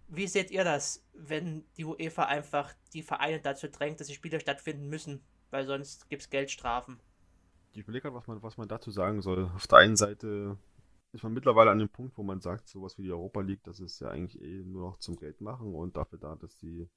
Wie 0.07 0.27
seht 0.27 0.49
ihr 0.51 0.63
das, 0.63 1.03
wenn 1.13 1.65
die 1.77 1.85
UEFA 1.85 2.25
einfach 2.25 2.73
die 2.93 3.03
Vereine 3.03 3.39
dazu 3.39 3.67
drängt, 3.67 3.99
dass 3.99 4.07
die 4.07 4.15
Spiele 4.15 4.39
stattfinden 4.39 4.87
müssen? 4.87 5.23
Weil 5.51 5.65
sonst 5.65 6.09
gibt 6.09 6.21
es 6.21 6.29
Geldstrafen. 6.29 6.99
Ich 7.73 7.79
überlege 7.79 8.03
gerade, 8.03 8.15
was 8.15 8.27
man, 8.27 8.41
was 8.41 8.57
man 8.57 8.67
dazu 8.67 8.91
sagen 8.91 9.21
soll. 9.21 9.49
Auf 9.55 9.67
der 9.67 9.79
einen 9.79 9.95
Seite 9.95 10.57
ist 11.11 11.23
man 11.23 11.33
mittlerweile 11.33 11.71
an 11.71 11.79
dem 11.79 11.89
Punkt, 11.89 12.17
wo 12.17 12.23
man 12.23 12.41
sagt, 12.41 12.67
sowas 12.67 12.97
wie 12.97 13.03
die 13.03 13.11
Europa 13.11 13.41
League, 13.41 13.63
das 13.63 13.79
ist 13.79 13.99
ja 13.99 14.09
eigentlich 14.09 14.41
eh 14.41 14.63
nur 14.63 14.89
noch 14.89 14.97
zum 14.97 15.15
Geld 15.15 15.41
machen 15.41 15.73
und 15.73 15.97
dafür 15.97 16.19
da, 16.19 16.35
dass 16.35 16.57
die 16.57 16.87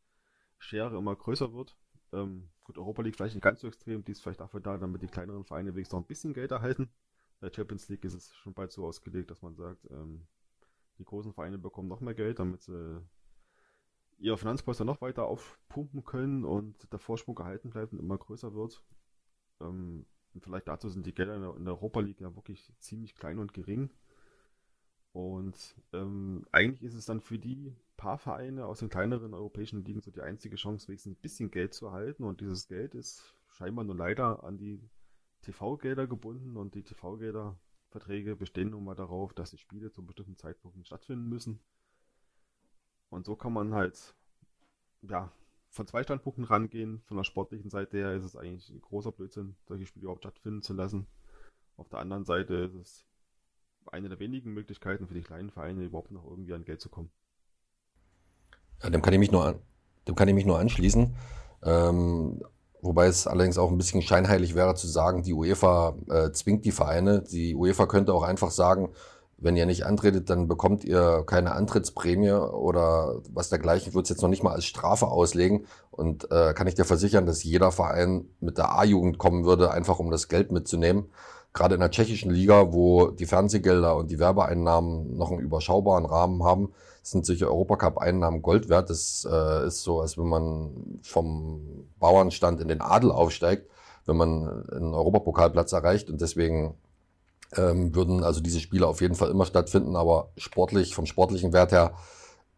Schere 0.59 0.97
immer 0.97 1.17
größer 1.17 1.53
wird. 1.53 1.77
Ähm, 2.13 2.49
gut, 2.65 2.79
Europa 2.79 3.03
League 3.03 3.17
vielleicht 3.17 3.35
nicht 3.35 3.45
ganz 3.45 3.61
so 3.61 3.69
extrem, 3.69 4.05
die 4.05 4.13
ist 4.13 4.23
vielleicht 4.23 4.41
dafür 4.41 4.61
da, 4.61 4.77
damit 4.77 5.03
die 5.03 5.07
kleineren 5.07 5.45
Vereine 5.45 5.75
wenigstens 5.75 5.95
noch 5.95 6.01
ein 6.01 6.07
bisschen 6.07 6.35
Geld 6.35 6.51
erhalten. 6.51 6.91
Bei 7.41 7.49
der 7.49 7.55
Champions 7.55 7.89
League 7.89 8.05
ist 8.05 8.15
es 8.15 8.35
schon 8.35 8.55
bald 8.55 8.71
so 8.71 8.87
ausgelegt, 8.87 9.31
dass 9.31 9.43
man 9.43 9.57
sagt, 9.57 9.91
ähm, 9.91 10.27
die 10.99 11.05
großen 11.05 11.33
Vereine 11.33 11.59
bekommen 11.59 11.89
noch 11.89 12.01
mehr 12.01 12.15
Geld, 12.15 12.39
damit 12.39 12.63
sie 12.63 13.03
ihre 14.23 14.38
Finanzposter 14.38 14.85
noch 14.85 15.00
weiter 15.00 15.26
aufpumpen 15.26 16.05
können 16.05 16.44
und 16.44 16.92
der 16.92 16.99
Vorsprung 16.99 17.35
gehalten 17.35 17.70
bleibt 17.70 17.92
und 17.92 17.99
immer 17.99 18.16
größer 18.16 18.55
wird. 18.55 18.83
Ähm, 19.61 20.07
vielleicht 20.40 20.68
dazu 20.68 20.88
sind 20.88 21.07
die 21.07 21.14
Gelder 21.14 21.35
in 21.35 21.42
der, 21.42 21.57
in 21.57 21.64
der, 21.64 21.75
Europa 21.75 22.01
League 22.01 22.20
ja 22.20 22.35
wirklich 22.35 22.73
ziemlich 22.79 23.14
klein 23.14 23.38
und 23.38 23.53
gering. 23.53 23.90
Und 25.12 25.77
ähm, 25.92 26.47
eigentlich 26.53 26.83
ist 26.83 26.94
es 26.94 27.05
dann 27.05 27.20
für 27.20 27.38
die 27.38 27.75
paar 27.97 28.16
Vereine 28.16 28.64
aus 28.66 28.79
den 28.79 28.88
kleineren 28.88 29.35
europäischen 29.35 29.85
Ligen 29.85 30.01
so 30.01 30.11
die 30.11 30.23
einzige 30.23 30.57
Chance, 30.57 30.88
wenigstens 30.88 31.18
ein 31.18 31.20
bisschen 31.20 31.51
Geld 31.51 31.75
zu 31.75 31.87
erhalten. 31.87 32.25
Und 32.25 32.40
dieses 32.40 32.68
Geld 32.68 32.94
ist 32.94 33.35
scheinbar 33.49 33.85
nur 33.85 33.97
leider 33.97 34.44
an 34.44 34.57
die 34.57 34.81
TV-Gelder 35.42 36.07
gebunden 36.07 36.57
und 36.57 36.75
die 36.77 36.85
TV-Gelder-Verträge 36.85 38.37
bestehen 38.37 38.70
nun 38.70 38.85
mal 38.85 38.94
darauf, 38.94 39.35
dass 39.35 39.51
die 39.51 39.59
Spiele 39.59 39.90
zu 39.90 40.07
bestimmten 40.07 40.37
Zeitpunkten 40.37 40.85
stattfinden 40.85 41.29
müssen. 41.29 41.61
Und 43.12 43.27
so 43.27 43.37
kann 43.37 43.53
man 43.53 43.75
halt, 43.75 44.14
ja, 45.03 45.31
von 45.68 45.87
zwei 45.87 46.03
Standpunkten 46.03 46.44
rangehen. 46.44 47.03
Von 47.05 47.18
der 47.18 47.25
sportlichen 47.25 47.68
Seite 47.68 47.98
her 47.98 48.14
ist 48.14 48.25
es 48.25 48.37
eigentlich 48.37 48.70
ein 48.70 48.81
großer 48.81 49.12
Blödsinn, 49.12 49.55
solche 49.68 49.85
Spiele 49.85 50.05
überhaupt 50.05 50.22
stattfinden 50.22 50.62
zu 50.62 50.72
lassen. 50.72 51.07
Auf 51.77 51.90
der 51.90 51.98
anderen 51.98 52.25
Seite 52.25 52.55
ist 52.55 52.75
es 52.75 53.05
eine 53.90 54.09
der 54.09 54.18
wenigen 54.18 54.55
Möglichkeiten 54.55 55.07
für 55.07 55.14
die 55.14 55.20
kleinen 55.20 55.51
Vereine 55.51 55.85
überhaupt 55.85 56.11
noch 56.11 56.25
irgendwie 56.25 56.55
an 56.55 56.64
Geld 56.64 56.81
zu 56.81 56.88
kommen. 56.88 57.11
Ja, 58.83 58.88
dem 58.88 59.03
kann 59.03 59.12
ich 59.12 59.20
mich 59.20 59.31
nur, 59.31 59.61
dem 60.09 60.14
kann 60.14 60.29
ich 60.29 60.35
mich 60.35 60.46
nur 60.46 60.59
anschließen. 60.59 61.14
Ähm, 61.64 62.42
wobei 62.81 63.09
es 63.09 63.27
allerdings 63.27 63.59
auch 63.59 63.70
ein 63.70 63.77
bisschen 63.77 64.01
scheinheilig 64.01 64.55
wäre 64.55 64.75
zu 64.75 64.87
sagen, 64.87 65.22
die 65.22 65.35
UEFA 65.35 65.98
äh, 66.09 66.33
zwingt 66.33 66.64
die 66.64 66.72
Vereine. 66.72 67.22
Die 67.25 67.55
UEFA 67.55 67.85
könnte 67.85 68.14
auch 68.14 68.22
einfach 68.22 68.51
sagen, 68.51 68.94
wenn 69.42 69.57
ihr 69.57 69.66
nicht 69.66 69.85
antretet, 69.85 70.31
dann 70.31 70.46
bekommt 70.46 70.85
ihr 70.85 71.24
keine 71.26 71.52
Antrittsprämie 71.52 72.31
oder 72.31 73.16
was 73.33 73.48
dergleichen. 73.48 73.92
wird 73.92 74.07
es 74.07 74.11
jetzt 74.11 74.22
noch 74.22 74.28
nicht 74.28 74.42
mal 74.42 74.52
als 74.52 74.64
Strafe 74.64 75.09
auslegen. 75.09 75.66
Und 75.90 76.31
äh, 76.31 76.55
kann 76.55 76.68
ich 76.68 76.76
dir 76.76 76.85
versichern, 76.85 77.26
dass 77.26 77.42
jeder 77.42 77.72
Verein 77.72 78.26
mit 78.40 78.57
der 78.57 78.78
A-Jugend 78.78 79.18
kommen 79.18 79.44
würde, 79.44 79.72
einfach 79.72 79.98
um 79.98 80.11
das 80.11 80.28
Geld 80.28 80.52
mitzunehmen. 80.52 81.07
Gerade 81.52 81.74
in 81.74 81.81
der 81.81 81.90
tschechischen 81.90 82.31
Liga, 82.31 82.72
wo 82.72 83.09
die 83.09 83.26
Fernsehgelder 83.26 83.96
und 83.96 84.11
die 84.11 84.18
Werbeeinnahmen 84.18 85.16
noch 85.16 85.31
einen 85.31 85.40
überschaubaren 85.40 86.07
Rahmen 86.07 86.44
haben, 86.44 86.72
sind 87.02 87.26
solche 87.26 87.48
Europacup-Einnahmen 87.48 88.42
Gold 88.42 88.68
wert. 88.68 88.90
Das 88.90 89.26
äh, 89.31 89.66
ist 89.66 89.83
so, 89.83 90.00
als 90.00 90.16
wenn 90.16 90.28
man 90.28 91.00
vom 91.02 91.88
Bauernstand 91.98 92.61
in 92.61 92.68
den 92.68 92.81
Adel 92.81 93.11
aufsteigt, 93.11 93.68
wenn 94.07 94.16
man 94.16 94.68
einen 94.70 94.94
Europapokalplatz 94.94 95.72
erreicht. 95.72 96.09
Und 96.09 96.20
deswegen 96.20 96.74
ähm, 97.57 97.95
würden 97.95 98.25
also 98.25 98.41
diese 98.41 98.61
Spiele 98.61 98.87
auf 98.87 99.01
jeden 99.01 99.15
Fall 99.15 99.31
immer 99.31 99.47
stattfinden, 99.47 99.97
aber 99.97 100.31
sportlich, 100.37 100.95
vom 100.95 101.07
sportlichen 101.07 101.53
Wert 101.53 101.73
her, 101.73 101.93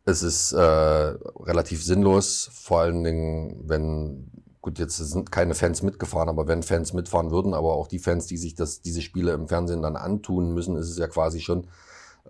ist 0.06 0.22
es 0.22 0.52
äh, 0.52 0.60
relativ 0.60 1.82
sinnlos, 1.82 2.50
vor 2.52 2.80
allen 2.80 3.02
Dingen, 3.04 3.62
wenn, 3.66 4.30
gut, 4.60 4.78
jetzt 4.78 4.96
sind 4.96 5.32
keine 5.32 5.54
Fans 5.54 5.82
mitgefahren, 5.82 6.28
aber 6.28 6.46
wenn 6.46 6.62
Fans 6.62 6.92
mitfahren 6.92 7.30
würden, 7.30 7.54
aber 7.54 7.74
auch 7.74 7.88
die 7.88 7.98
Fans, 7.98 8.26
die 8.26 8.36
sich 8.36 8.54
das, 8.54 8.82
diese 8.82 9.00
Spiele 9.00 9.32
im 9.32 9.48
Fernsehen 9.48 9.82
dann 9.82 9.96
antun 9.96 10.52
müssen, 10.52 10.76
ist 10.76 10.90
es 10.90 10.98
ja 10.98 11.08
quasi 11.08 11.40
schon 11.40 11.68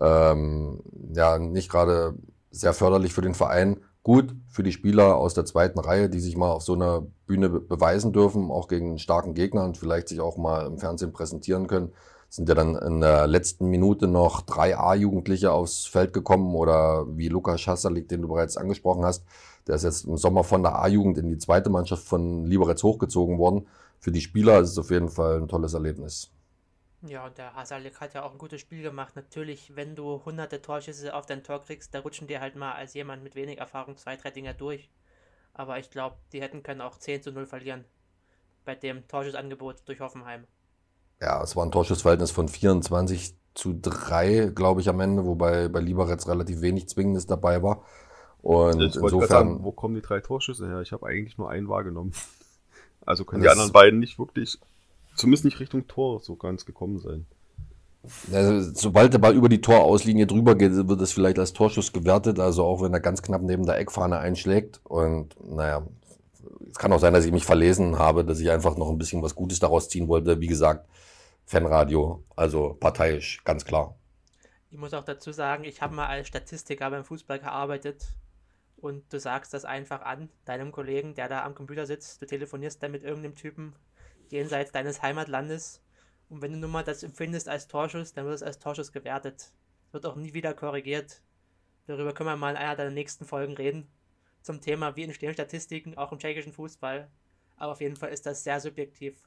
ähm, 0.00 0.80
ja 1.12 1.38
nicht 1.38 1.70
gerade 1.70 2.14
sehr 2.50 2.74
förderlich 2.74 3.12
für 3.12 3.22
den 3.22 3.34
Verein. 3.34 3.80
Gut 4.04 4.34
für 4.48 4.62
die 4.62 4.72
Spieler 4.72 5.16
aus 5.16 5.34
der 5.34 5.46
zweiten 5.46 5.78
Reihe, 5.78 6.10
die 6.10 6.20
sich 6.20 6.36
mal 6.36 6.50
auf 6.50 6.62
so 6.62 6.74
einer 6.74 7.06
Bühne 7.26 7.48
beweisen 7.48 8.12
dürfen, 8.12 8.50
auch 8.50 8.68
gegen 8.68 8.98
starken 8.98 9.34
Gegner 9.34 9.64
und 9.64 9.78
vielleicht 9.78 10.08
sich 10.08 10.20
auch 10.20 10.36
mal 10.36 10.66
im 10.66 10.78
Fernsehen 10.78 11.12
präsentieren 11.12 11.66
können 11.66 11.92
sind 12.34 12.48
ja 12.48 12.56
dann 12.56 12.74
in 12.74 13.00
der 13.00 13.28
letzten 13.28 13.70
Minute 13.70 14.08
noch 14.08 14.40
drei 14.42 14.76
A-Jugendliche 14.76 15.52
aufs 15.52 15.86
Feld 15.86 16.12
gekommen 16.12 16.56
oder 16.56 17.06
wie 17.16 17.28
Lukas 17.28 17.60
Schassalik, 17.60 18.08
den 18.08 18.22
du 18.22 18.28
bereits 18.28 18.56
angesprochen 18.56 19.04
hast, 19.04 19.24
der 19.68 19.76
ist 19.76 19.84
jetzt 19.84 20.04
im 20.04 20.16
Sommer 20.16 20.42
von 20.42 20.64
der 20.64 20.76
A-Jugend 20.76 21.16
in 21.16 21.28
die 21.28 21.38
zweite 21.38 21.70
Mannschaft 21.70 22.02
von 22.02 22.44
Liberec 22.44 22.82
hochgezogen 22.82 23.38
worden. 23.38 23.68
Für 24.00 24.10
die 24.10 24.20
Spieler 24.20 24.58
ist 24.58 24.70
es 24.70 24.78
auf 24.78 24.90
jeden 24.90 25.10
Fall 25.10 25.36
ein 25.36 25.46
tolles 25.46 25.74
Erlebnis. 25.74 26.32
Ja, 27.02 27.24
und 27.26 27.38
der 27.38 27.54
Hasalik 27.54 28.00
hat 28.00 28.14
ja 28.14 28.24
auch 28.24 28.32
ein 28.32 28.38
gutes 28.38 28.60
Spiel 28.60 28.82
gemacht. 28.82 29.14
Natürlich, 29.14 29.76
wenn 29.76 29.94
du 29.94 30.24
hunderte 30.24 30.60
Torschüsse 30.60 31.14
auf 31.14 31.26
dein 31.26 31.44
Tor 31.44 31.60
kriegst, 31.60 31.94
da 31.94 32.00
rutschen 32.00 32.26
dir 32.26 32.40
halt 32.40 32.56
mal 32.56 32.72
als 32.72 32.94
jemand 32.94 33.22
mit 33.22 33.36
wenig 33.36 33.58
Erfahrung 33.58 33.96
zwei, 33.96 34.16
drei 34.16 34.30
Dinger 34.30 34.54
durch. 34.54 34.90
Aber 35.52 35.78
ich 35.78 35.90
glaube, 35.90 36.16
die 36.32 36.40
hätten 36.40 36.64
können 36.64 36.80
auch 36.80 36.98
10 36.98 37.22
zu 37.22 37.30
0 37.30 37.46
verlieren 37.46 37.84
bei 38.64 38.74
dem 38.74 39.06
Torschussangebot 39.06 39.82
durch 39.86 40.00
Hoffenheim. 40.00 40.46
Ja, 41.24 41.42
es 41.42 41.56
war 41.56 41.64
ein 41.64 41.72
Torschussverhältnis 41.72 42.30
von 42.30 42.48
24 42.48 43.34
zu 43.54 43.72
3, 43.80 44.52
glaube 44.54 44.82
ich, 44.82 44.90
am 44.90 45.00
Ende, 45.00 45.24
wobei 45.24 45.68
bei 45.68 45.80
Lieberetz 45.80 46.28
relativ 46.28 46.60
wenig 46.60 46.88
Zwingendes 46.90 47.26
dabei 47.26 47.62
war. 47.62 47.82
Und 48.42 48.82
ich 48.82 48.94
insofern. 48.94 49.28
Sagen, 49.28 49.64
wo 49.64 49.72
kommen 49.72 49.94
die 49.94 50.02
drei 50.02 50.20
Torschüsse 50.20 50.68
her? 50.68 50.82
Ich 50.82 50.92
habe 50.92 51.06
eigentlich 51.06 51.38
nur 51.38 51.50
einen 51.50 51.68
wahrgenommen. 51.68 52.12
Also 53.06 53.26
können 53.26 53.42
die 53.42 53.50
anderen 53.50 53.70
beiden 53.70 54.00
nicht 54.00 54.18
wirklich, 54.18 54.58
zumindest 55.14 55.44
nicht 55.44 55.60
Richtung 55.60 55.86
Tor 55.86 56.20
so 56.20 56.36
ganz 56.36 56.64
gekommen 56.64 56.98
sein. 57.00 57.26
Also, 58.32 58.72
sobald 58.72 59.12
der 59.12 59.18
Ball 59.18 59.34
über 59.34 59.50
die 59.50 59.60
Torauslinie 59.60 60.26
drüber 60.26 60.54
geht, 60.54 60.72
wird 60.72 61.00
es 61.02 61.12
vielleicht 61.12 61.38
als 61.38 61.52
Torschuss 61.52 61.92
gewertet, 61.92 62.38
also 62.38 62.64
auch 62.64 62.80
wenn 62.80 62.94
er 62.94 63.00
ganz 63.00 63.20
knapp 63.20 63.42
neben 63.42 63.66
der 63.66 63.78
Eckfahne 63.78 64.16
einschlägt. 64.16 64.80
Und 64.84 65.36
naja, 65.44 65.86
es 66.70 66.78
kann 66.78 66.94
auch 66.94 66.98
sein, 66.98 67.12
dass 67.12 67.26
ich 67.26 67.32
mich 67.32 67.44
verlesen 67.44 67.98
habe, 67.98 68.24
dass 68.24 68.40
ich 68.40 68.50
einfach 68.50 68.78
noch 68.78 68.88
ein 68.88 68.96
bisschen 68.96 69.20
was 69.20 69.34
Gutes 69.34 69.58
daraus 69.58 69.90
ziehen 69.90 70.08
wollte. 70.08 70.40
Wie 70.40 70.46
gesagt, 70.46 70.88
Fanradio, 71.46 72.24
also 72.36 72.74
parteiisch, 72.74 73.42
ganz 73.44 73.64
klar. 73.64 73.96
Ich 74.70 74.78
muss 74.78 74.94
auch 74.94 75.04
dazu 75.04 75.30
sagen, 75.32 75.64
ich 75.64 75.82
habe 75.82 75.94
mal 75.94 76.06
als 76.06 76.28
Statistiker 76.28 76.90
beim 76.90 77.04
Fußball 77.04 77.38
gearbeitet 77.38 78.04
und 78.76 79.12
du 79.12 79.20
sagst 79.20 79.54
das 79.54 79.64
einfach 79.64 80.02
an 80.02 80.30
deinem 80.44 80.72
Kollegen, 80.72 81.14
der 81.14 81.28
da 81.28 81.44
am 81.44 81.54
Computer 81.54 81.86
sitzt. 81.86 82.20
Du 82.20 82.26
telefonierst 82.26 82.82
dann 82.82 82.90
mit 82.90 83.04
irgendeinem 83.04 83.36
Typen 83.36 83.74
jenseits 84.30 84.72
deines 84.72 85.02
Heimatlandes 85.02 85.84
und 86.28 86.42
wenn 86.42 86.52
du 86.52 86.58
nun 86.58 86.70
mal 86.70 86.82
das 86.82 87.02
empfindest 87.02 87.48
als 87.48 87.68
Torschuss, 87.68 88.12
dann 88.12 88.24
wird 88.24 88.34
es 88.34 88.42
als 88.42 88.58
Torschuss 88.58 88.92
gewertet. 88.92 89.52
Wird 89.92 90.06
auch 90.06 90.16
nie 90.16 90.34
wieder 90.34 90.54
korrigiert. 90.54 91.22
Darüber 91.86 92.14
können 92.14 92.30
wir 92.30 92.36
mal 92.36 92.50
in 92.50 92.56
einer 92.56 92.76
der 92.76 92.90
nächsten 92.90 93.24
Folgen 93.24 93.54
reden. 93.54 93.88
Zum 94.42 94.60
Thema, 94.60 94.96
wie 94.96 95.04
entstehen 95.04 95.32
Statistiken, 95.32 95.96
auch 95.96 96.12
im 96.12 96.18
tschechischen 96.18 96.52
Fußball. 96.52 97.10
Aber 97.56 97.72
auf 97.72 97.80
jeden 97.80 97.96
Fall 97.96 98.10
ist 98.10 98.26
das 98.26 98.42
sehr 98.42 98.58
subjektiv. 98.60 99.22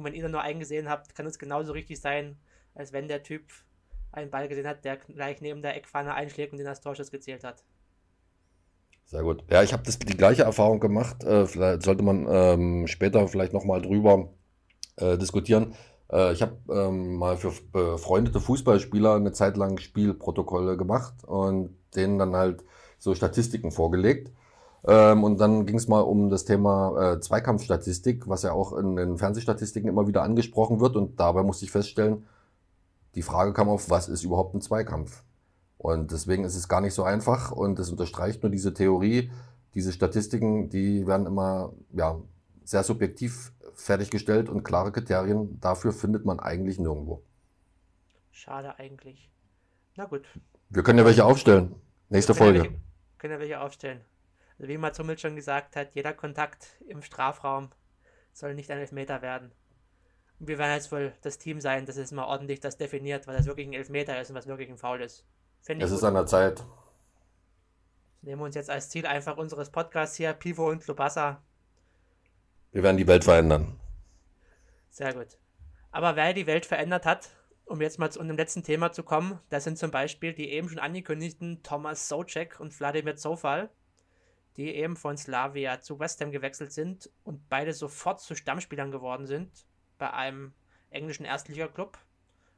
Und 0.00 0.06
wenn 0.06 0.14
ihr 0.14 0.26
nur 0.30 0.40
eingesehen 0.40 0.88
habt, 0.88 1.14
kann 1.14 1.26
es 1.26 1.38
genauso 1.38 1.72
richtig 1.72 2.00
sein, 2.00 2.38
als 2.74 2.94
wenn 2.94 3.06
der 3.06 3.22
Typ 3.22 3.42
einen 4.12 4.30
Ball 4.30 4.48
gesehen 4.48 4.66
hat, 4.66 4.82
der 4.82 4.96
gleich 4.96 5.42
neben 5.42 5.60
der 5.60 5.76
Eckpfanne 5.76 6.14
einschlägt 6.14 6.52
und 6.52 6.58
den 6.58 6.66
als 6.66 6.80
Torschuss 6.80 7.10
gezählt 7.10 7.44
hat. 7.44 7.62
Sehr 9.04 9.22
gut. 9.22 9.44
Ja, 9.50 9.62
ich 9.62 9.74
habe 9.74 9.82
die 9.82 10.16
gleiche 10.16 10.44
Erfahrung 10.44 10.80
gemacht. 10.80 11.22
Äh, 11.22 11.44
vielleicht 11.44 11.82
sollte 11.82 12.02
man 12.02 12.26
ähm, 12.30 12.86
später 12.86 13.28
vielleicht 13.28 13.52
nochmal 13.52 13.82
drüber 13.82 14.30
äh, 14.96 15.18
diskutieren. 15.18 15.74
Äh, 16.10 16.32
ich 16.32 16.40
habe 16.40 16.56
ähm, 16.70 17.16
mal 17.16 17.36
für 17.36 17.52
befreundete 17.70 18.40
Fußballspieler 18.40 19.16
eine 19.16 19.32
Zeit 19.32 19.58
lang 19.58 19.76
Spielprotokolle 19.76 20.78
gemacht 20.78 21.24
und 21.24 21.76
denen 21.94 22.18
dann 22.18 22.34
halt 22.36 22.64
so 22.98 23.14
Statistiken 23.14 23.70
vorgelegt. 23.70 24.32
Ähm, 24.86 25.24
und 25.24 25.38
dann 25.38 25.66
ging 25.66 25.76
es 25.76 25.88
mal 25.88 26.00
um 26.00 26.30
das 26.30 26.44
Thema 26.44 27.14
äh, 27.14 27.20
Zweikampfstatistik, 27.20 28.28
was 28.28 28.42
ja 28.42 28.52
auch 28.52 28.72
in 28.72 28.96
den 28.96 29.18
Fernsehstatistiken 29.18 29.88
immer 29.88 30.06
wieder 30.06 30.22
angesprochen 30.22 30.80
wird. 30.80 30.96
Und 30.96 31.20
dabei 31.20 31.42
musste 31.42 31.64
ich 31.64 31.70
feststellen, 31.70 32.26
die 33.14 33.22
Frage 33.22 33.52
kam 33.52 33.68
auf, 33.68 33.90
was 33.90 34.08
ist 34.08 34.24
überhaupt 34.24 34.54
ein 34.54 34.60
Zweikampf? 34.60 35.22
Und 35.76 36.12
deswegen 36.12 36.44
ist 36.44 36.56
es 36.56 36.68
gar 36.68 36.80
nicht 36.80 36.94
so 36.94 37.02
einfach 37.04 37.52
und 37.52 37.78
es 37.78 37.90
unterstreicht 37.90 38.42
nur 38.42 38.50
diese 38.50 38.74
Theorie, 38.74 39.30
diese 39.74 39.92
Statistiken, 39.92 40.68
die 40.68 41.06
werden 41.06 41.26
immer 41.26 41.72
ja, 41.92 42.20
sehr 42.64 42.82
subjektiv 42.82 43.52
fertiggestellt 43.74 44.48
und 44.48 44.62
klare 44.62 44.92
Kriterien 44.92 45.58
dafür 45.60 45.92
findet 45.92 46.24
man 46.24 46.38
eigentlich 46.38 46.78
nirgendwo. 46.78 47.22
Schade 48.30 48.78
eigentlich. 48.78 49.30
Na 49.96 50.04
gut. 50.04 50.26
Wir 50.68 50.82
können 50.82 50.98
ja 50.98 51.04
welche 51.04 51.24
aufstellen. 51.24 51.74
Nächste 52.10 52.34
können 52.34 52.44
Folge. 52.44 52.58
Ja 52.58 52.64
welche, 52.64 52.80
können 53.18 53.32
ja 53.32 53.40
welche 53.40 53.60
aufstellen. 53.60 54.00
Also 54.60 54.68
wie 54.68 54.76
Mats 54.76 54.98
Hummels 54.98 55.22
schon 55.22 55.36
gesagt 55.36 55.74
hat, 55.74 55.94
jeder 55.94 56.12
Kontakt 56.12 56.76
im 56.86 57.00
Strafraum 57.00 57.70
soll 58.34 58.54
nicht 58.54 58.70
ein 58.70 58.76
Elfmeter 58.76 59.22
werden. 59.22 59.52
Und 60.38 60.48
wir 60.48 60.58
werden 60.58 60.74
jetzt 60.74 60.92
wohl 60.92 61.14
das 61.22 61.38
Team 61.38 61.62
sein, 61.62 61.86
das 61.86 61.96
es 61.96 62.12
mal 62.12 62.26
ordentlich 62.26 62.60
das 62.60 62.76
definiert, 62.76 63.26
was 63.26 63.38
das 63.38 63.46
wirklich 63.46 63.66
ein 63.66 63.72
Elfmeter 63.72 64.20
ist 64.20 64.28
und 64.28 64.36
was 64.36 64.46
wirklich 64.46 64.68
ein 64.68 64.76
Foul 64.76 65.00
ist. 65.00 65.24
Finde 65.62 65.86
es 65.86 65.90
ist 65.90 66.04
an 66.04 66.12
der 66.12 66.26
Zeit. 66.26 66.62
Nehmen 68.20 68.42
wir 68.42 68.44
uns 68.44 68.54
jetzt 68.54 68.68
als 68.68 68.90
Ziel 68.90 69.06
einfach 69.06 69.38
unseres 69.38 69.70
Podcasts 69.70 70.18
hier, 70.18 70.34
Pivo 70.34 70.68
und 70.68 70.86
Lubassa. 70.86 71.42
Wir 72.72 72.82
werden 72.82 72.98
die 72.98 73.06
Welt 73.06 73.24
verändern. 73.24 73.80
Sehr 74.90 75.14
gut. 75.14 75.38
Aber 75.90 76.16
wer 76.16 76.34
die 76.34 76.46
Welt 76.46 76.66
verändert 76.66 77.06
hat, 77.06 77.30
um 77.64 77.80
jetzt 77.80 77.98
mal 77.98 78.12
zu 78.12 78.20
unserem 78.20 78.36
letzten 78.36 78.62
Thema 78.62 78.92
zu 78.92 79.04
kommen, 79.04 79.40
das 79.48 79.64
sind 79.64 79.78
zum 79.78 79.90
Beispiel 79.90 80.34
die 80.34 80.50
eben 80.50 80.68
schon 80.68 80.78
angekündigten 80.78 81.62
Thomas 81.62 82.10
Socek 82.10 82.60
und 82.60 82.78
Wladimir 82.78 83.16
Zofal, 83.16 83.70
die 84.56 84.74
eben 84.74 84.96
von 84.96 85.16
Slavia 85.16 85.80
zu 85.80 85.98
West 85.98 86.20
Ham 86.20 86.32
gewechselt 86.32 86.72
sind 86.72 87.10
und 87.24 87.48
beide 87.48 87.72
sofort 87.72 88.20
zu 88.20 88.34
Stammspielern 88.34 88.90
geworden 88.90 89.26
sind 89.26 89.66
bei 89.98 90.12
einem 90.12 90.52
englischen 90.90 91.24
Erstliga-Club. 91.24 91.98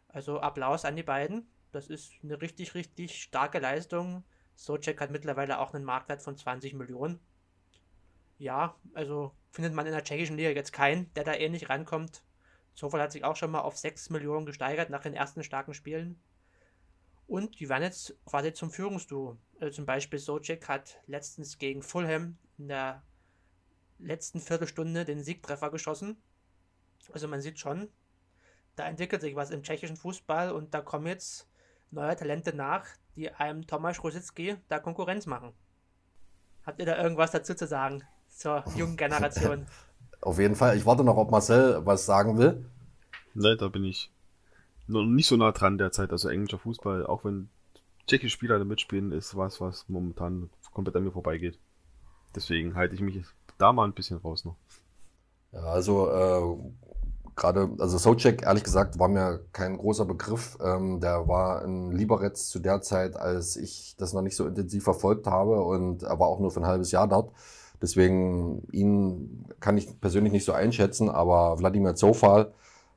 Also 0.08 0.40
Applaus 0.40 0.84
an 0.84 0.96
die 0.96 1.02
beiden. 1.02 1.46
Das 1.70 1.88
ist 1.88 2.12
eine 2.22 2.40
richtig, 2.40 2.74
richtig 2.74 3.22
starke 3.22 3.58
Leistung. 3.58 4.24
Socek 4.54 5.00
hat 5.00 5.10
mittlerweile 5.10 5.58
auch 5.58 5.72
einen 5.74 5.84
Marktwert 5.84 6.22
von 6.22 6.36
20 6.36 6.74
Millionen. 6.74 7.18
Ja, 8.38 8.76
also 8.94 9.32
findet 9.50 9.72
man 9.72 9.86
in 9.86 9.92
der 9.92 10.04
tschechischen 10.04 10.36
Liga 10.36 10.50
jetzt 10.50 10.72
keinen, 10.72 11.12
der 11.14 11.24
da 11.24 11.34
ähnlich 11.34 11.68
rankommt. 11.68 12.22
Zofall 12.74 13.00
hat 13.00 13.12
sich 13.12 13.24
auch 13.24 13.36
schon 13.36 13.50
mal 13.50 13.60
auf 13.60 13.76
6 13.76 14.10
Millionen 14.10 14.46
gesteigert 14.46 14.90
nach 14.90 15.02
den 15.02 15.14
ersten 15.14 15.44
starken 15.44 15.74
Spielen. 15.74 16.20
Und 17.26 17.60
die 17.60 17.68
werden 17.68 17.84
jetzt 17.84 18.14
quasi 18.26 18.52
zum 18.52 18.70
Führungsduo. 18.70 19.38
Also 19.62 19.76
zum 19.76 19.86
Beispiel 19.86 20.18
Socek 20.18 20.68
hat 20.68 20.98
letztens 21.06 21.56
gegen 21.56 21.82
Fulham 21.82 22.36
in 22.58 22.66
der 22.66 23.00
letzten 24.00 24.40
Viertelstunde 24.40 25.04
den 25.04 25.22
Siegtreffer 25.22 25.70
geschossen. 25.70 26.16
Also 27.12 27.28
man 27.28 27.40
sieht 27.40 27.60
schon, 27.60 27.88
da 28.74 28.88
entwickelt 28.88 29.22
sich 29.22 29.36
was 29.36 29.52
im 29.52 29.62
tschechischen 29.62 29.96
Fußball 29.96 30.50
und 30.50 30.74
da 30.74 30.80
kommen 30.80 31.06
jetzt 31.06 31.46
neue 31.92 32.16
Talente 32.16 32.56
nach, 32.56 32.88
die 33.14 33.30
einem 33.30 33.64
Tomasz 33.64 34.02
Rosicki 34.02 34.56
da 34.66 34.80
Konkurrenz 34.80 35.26
machen. 35.26 35.52
Habt 36.66 36.80
ihr 36.80 36.86
da 36.86 37.00
irgendwas 37.00 37.30
dazu 37.30 37.54
zu 37.54 37.68
sagen 37.68 38.02
zur 38.30 38.64
jungen 38.74 38.96
Generation? 38.96 39.68
Auf 40.22 40.40
jeden 40.40 40.56
Fall. 40.56 40.76
Ich 40.76 40.86
warte 40.86 41.04
noch, 41.04 41.16
ob 41.16 41.30
Marcel 41.30 41.86
was 41.86 42.04
sagen 42.04 42.36
will. 42.36 42.68
Nein, 43.34 43.58
da 43.58 43.68
bin 43.68 43.84
ich 43.84 44.10
noch 44.88 45.04
nicht 45.04 45.28
so 45.28 45.36
nah 45.36 45.52
dran 45.52 45.78
derzeit. 45.78 46.10
Also 46.10 46.28
englischer 46.30 46.58
Fußball, 46.58 47.06
auch 47.06 47.24
wenn 47.24 47.48
tschechische 48.06 48.32
Spieler 48.32 48.58
da 48.58 48.64
mitspielen, 48.64 49.12
ist 49.12 49.36
was, 49.36 49.60
was 49.60 49.88
momentan 49.88 50.50
komplett 50.72 50.96
an 50.96 51.04
mir 51.04 51.12
vorbeigeht. 51.12 51.58
Deswegen 52.34 52.74
halte 52.74 52.94
ich 52.94 53.00
mich 53.00 53.24
da 53.58 53.72
mal 53.72 53.84
ein 53.84 53.92
bisschen 53.92 54.18
raus 54.18 54.44
noch. 54.44 54.56
Ja, 55.52 55.60
also 55.60 56.10
äh, 56.10 56.82
gerade, 57.36 57.70
also 57.78 57.98
Socek, 57.98 58.42
ehrlich 58.42 58.64
gesagt, 58.64 58.98
war 58.98 59.08
mir 59.08 59.40
kein 59.52 59.76
großer 59.76 60.04
Begriff. 60.04 60.56
Ähm, 60.62 61.00
der 61.00 61.28
war 61.28 61.64
in 61.64 61.92
Liberec 61.92 62.36
zu 62.36 62.58
der 62.58 62.80
Zeit, 62.80 63.16
als 63.16 63.56
ich 63.56 63.94
das 63.98 64.12
noch 64.12 64.22
nicht 64.22 64.36
so 64.36 64.46
intensiv 64.46 64.84
verfolgt 64.84 65.26
habe 65.26 65.62
und 65.62 66.02
er 66.02 66.18
war 66.18 66.28
auch 66.28 66.40
nur 66.40 66.50
für 66.50 66.60
ein 66.60 66.66
halbes 66.66 66.90
Jahr 66.90 67.08
dort. 67.08 67.32
Deswegen 67.80 68.62
ihn 68.70 69.46
kann 69.60 69.76
ich 69.76 70.00
persönlich 70.00 70.32
nicht 70.32 70.44
so 70.44 70.52
einschätzen, 70.52 71.10
aber 71.10 71.58
Wladimir 71.58 71.94
Zofal 71.94 72.52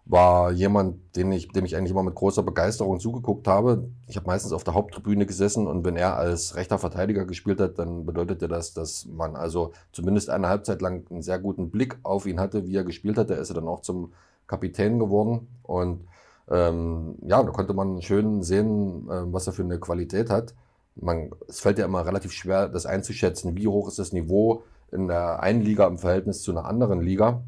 war 0.06 0.52
jemand, 0.52 1.16
den 1.16 1.32
ich, 1.32 1.48
dem 1.50 1.66
ich 1.66 1.76
eigentlich 1.76 1.92
immer 1.92 2.04
mit 2.04 2.14
großer 2.14 2.44
Begeisterung 2.44 3.00
zugeguckt 3.00 3.48
habe. 3.48 3.90
Ich 4.08 4.16
habe 4.18 4.28
meistens 4.28 4.54
auf 4.54 4.64
der 4.64 4.76
Haupttribüne 4.76 5.26
gesessen 5.26 5.66
und 5.66 5.84
wenn 5.84 5.96
er 5.96 6.16
als 6.16 6.56
rechter 6.56 6.78
Verteidiger 6.78 7.26
gespielt 7.26 7.60
hat, 7.60 7.80
dann 7.80 8.06
bedeutete 8.06 8.48
das, 8.48 8.74
dass 8.74 9.06
man 9.08 9.36
also 9.36 9.72
zumindest 9.92 10.30
eine 10.30 10.48
Halbzeit 10.48 10.82
lang 10.82 11.06
einen 11.10 11.24
sehr 11.24 11.40
guten 11.40 11.72
Blick 11.72 11.98
auf 12.04 12.28
ihn 12.28 12.40
hatte, 12.40 12.68
wie 12.68 12.76
er 12.76 12.84
gespielt 12.84 13.18
hat. 13.18 13.32
Da 13.32 13.36
ist 13.36 13.50
er 13.50 13.56
dann 13.56 13.68
auch 13.68 13.82
zum 13.82 14.14
Kapitän 14.46 15.00
geworden 15.00 15.48
und 15.64 16.08
ähm, 16.52 17.16
ja, 17.26 17.42
da 17.42 17.50
konnte 17.50 17.74
man 17.74 18.02
schön 18.04 18.44
sehen, 18.44 19.10
äh, 19.10 19.34
was 19.34 19.48
er 19.48 19.54
für 19.54 19.64
eine 19.64 19.80
Qualität 19.80 20.30
hat. 20.30 20.54
Man, 20.96 21.32
es 21.48 21.60
fällt 21.60 21.80
ja 21.80 21.86
immer 21.86 22.06
relativ 22.06 22.32
schwer, 22.32 22.70
das 22.70 22.86
einzuschätzen, 22.86 23.58
wie 23.58 23.68
hoch 23.68 23.88
ist 23.88 23.98
das 23.98 24.14
Niveau 24.14 24.64
in 24.92 25.08
der 25.08 25.42
einen 25.42 25.62
Liga 25.62 25.88
im 25.88 25.98
Verhältnis 25.98 26.44
zu 26.44 26.52
einer 26.52 26.66
anderen 26.66 27.02
Liga. 27.02 27.42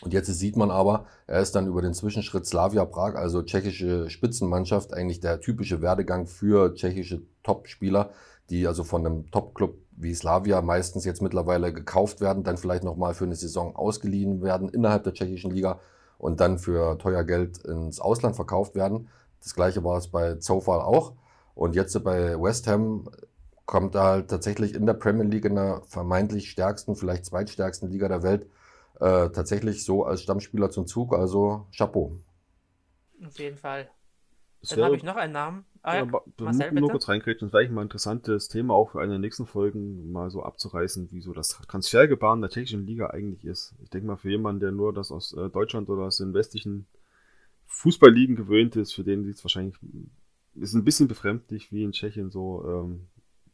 Und 0.00 0.12
jetzt 0.12 0.26
sieht 0.26 0.56
man 0.56 0.70
aber, 0.70 1.06
er 1.26 1.40
ist 1.40 1.54
dann 1.54 1.66
über 1.66 1.82
den 1.82 1.94
Zwischenschritt 1.94 2.46
Slavia 2.46 2.84
Prag, 2.84 3.16
also 3.16 3.42
tschechische 3.42 4.08
Spitzenmannschaft, 4.10 4.94
eigentlich 4.94 5.20
der 5.20 5.40
typische 5.40 5.82
Werdegang 5.82 6.26
für 6.26 6.74
tschechische 6.74 7.22
Top-Spieler, 7.42 8.10
die 8.50 8.66
also 8.66 8.84
von 8.84 9.04
einem 9.04 9.30
Top-Club 9.30 9.74
wie 10.00 10.14
Slavia 10.14 10.62
meistens 10.62 11.04
jetzt 11.04 11.22
mittlerweile 11.22 11.72
gekauft 11.72 12.20
werden, 12.20 12.44
dann 12.44 12.56
vielleicht 12.56 12.84
nochmal 12.84 13.14
für 13.14 13.24
eine 13.24 13.34
Saison 13.34 13.74
ausgeliehen 13.74 14.42
werden 14.42 14.68
innerhalb 14.68 15.02
der 15.02 15.12
tschechischen 15.12 15.50
Liga 15.50 15.80
und 16.18 16.40
dann 16.40 16.58
für 16.58 16.98
teuer 16.98 17.24
Geld 17.24 17.58
ins 17.58 18.00
Ausland 18.00 18.36
verkauft 18.36 18.76
werden. 18.76 19.08
Das 19.42 19.54
gleiche 19.54 19.82
war 19.84 19.98
es 19.98 20.08
bei 20.08 20.36
Zofal 20.36 20.80
auch. 20.80 21.12
Und 21.54 21.74
jetzt 21.74 22.02
bei 22.04 22.40
West 22.40 22.68
Ham 22.68 23.08
kommt 23.66 23.96
er 23.96 24.04
halt 24.04 24.28
tatsächlich 24.28 24.74
in 24.74 24.86
der 24.86 24.94
Premier 24.94 25.24
League, 25.24 25.44
in 25.44 25.56
der 25.56 25.82
vermeintlich 25.86 26.50
stärksten, 26.50 26.94
vielleicht 26.94 27.26
zweitstärksten 27.26 27.90
Liga 27.90 28.08
der 28.08 28.22
Welt, 28.22 28.46
äh, 29.00 29.30
tatsächlich 29.30 29.84
so 29.84 30.04
als 30.04 30.22
Stammspieler 30.22 30.70
zum 30.70 30.86
Zug. 30.86 31.14
Also 31.14 31.66
Chapeau. 31.76 32.20
Auf 33.24 33.38
jeden 33.38 33.56
Fall. 33.56 33.88
Es 34.60 34.70
Dann 34.70 34.84
habe 34.84 34.96
ich 34.96 35.04
noch 35.04 35.16
einen 35.16 35.32
Namen. 35.32 35.64
Ah, 35.82 35.96
ja, 35.96 36.04
Marcel, 36.04 36.72
nur 36.72 36.82
bitte? 36.82 36.90
kurz 36.90 37.08
reinkriegt, 37.08 37.40
das 37.40 37.52
wäre 37.52 37.60
eigentlich 37.60 37.72
mal 37.72 37.82
ein 37.82 37.86
interessantes 37.86 38.48
Thema 38.48 38.74
auch 38.74 38.90
für 38.90 39.00
eine 39.00 39.12
der 39.12 39.18
nächsten 39.20 39.46
Folgen 39.46 40.10
mal 40.10 40.28
so 40.28 40.42
abzureißen, 40.42 41.12
wie 41.12 41.20
so 41.20 41.32
das 41.32 41.48
Transfergebaren 41.68 42.40
der 42.40 42.50
tschechischen 42.50 42.84
Liga 42.84 43.10
eigentlich 43.10 43.44
ist. 43.44 43.74
Ich 43.82 43.88
denke 43.88 44.08
mal, 44.08 44.16
für 44.16 44.30
jemanden, 44.30 44.60
der 44.60 44.72
nur 44.72 44.92
das 44.92 45.12
aus 45.12 45.32
äh, 45.34 45.48
Deutschland 45.48 45.88
oder 45.88 46.02
aus 46.02 46.18
den 46.18 46.34
westlichen 46.34 46.86
Fußballligen 47.66 48.34
gewöhnt 48.34 48.74
ist, 48.76 48.92
für 48.92 49.04
den 49.04 49.24
sieht 49.24 49.36
es 49.36 49.44
wahrscheinlich, 49.44 49.76
ist 50.56 50.74
ein 50.74 50.84
bisschen 50.84 51.06
befremdlich, 51.06 51.70
wie 51.70 51.84
in 51.84 51.92
Tschechien 51.92 52.30
so 52.30 52.64
ähm, 52.66 53.06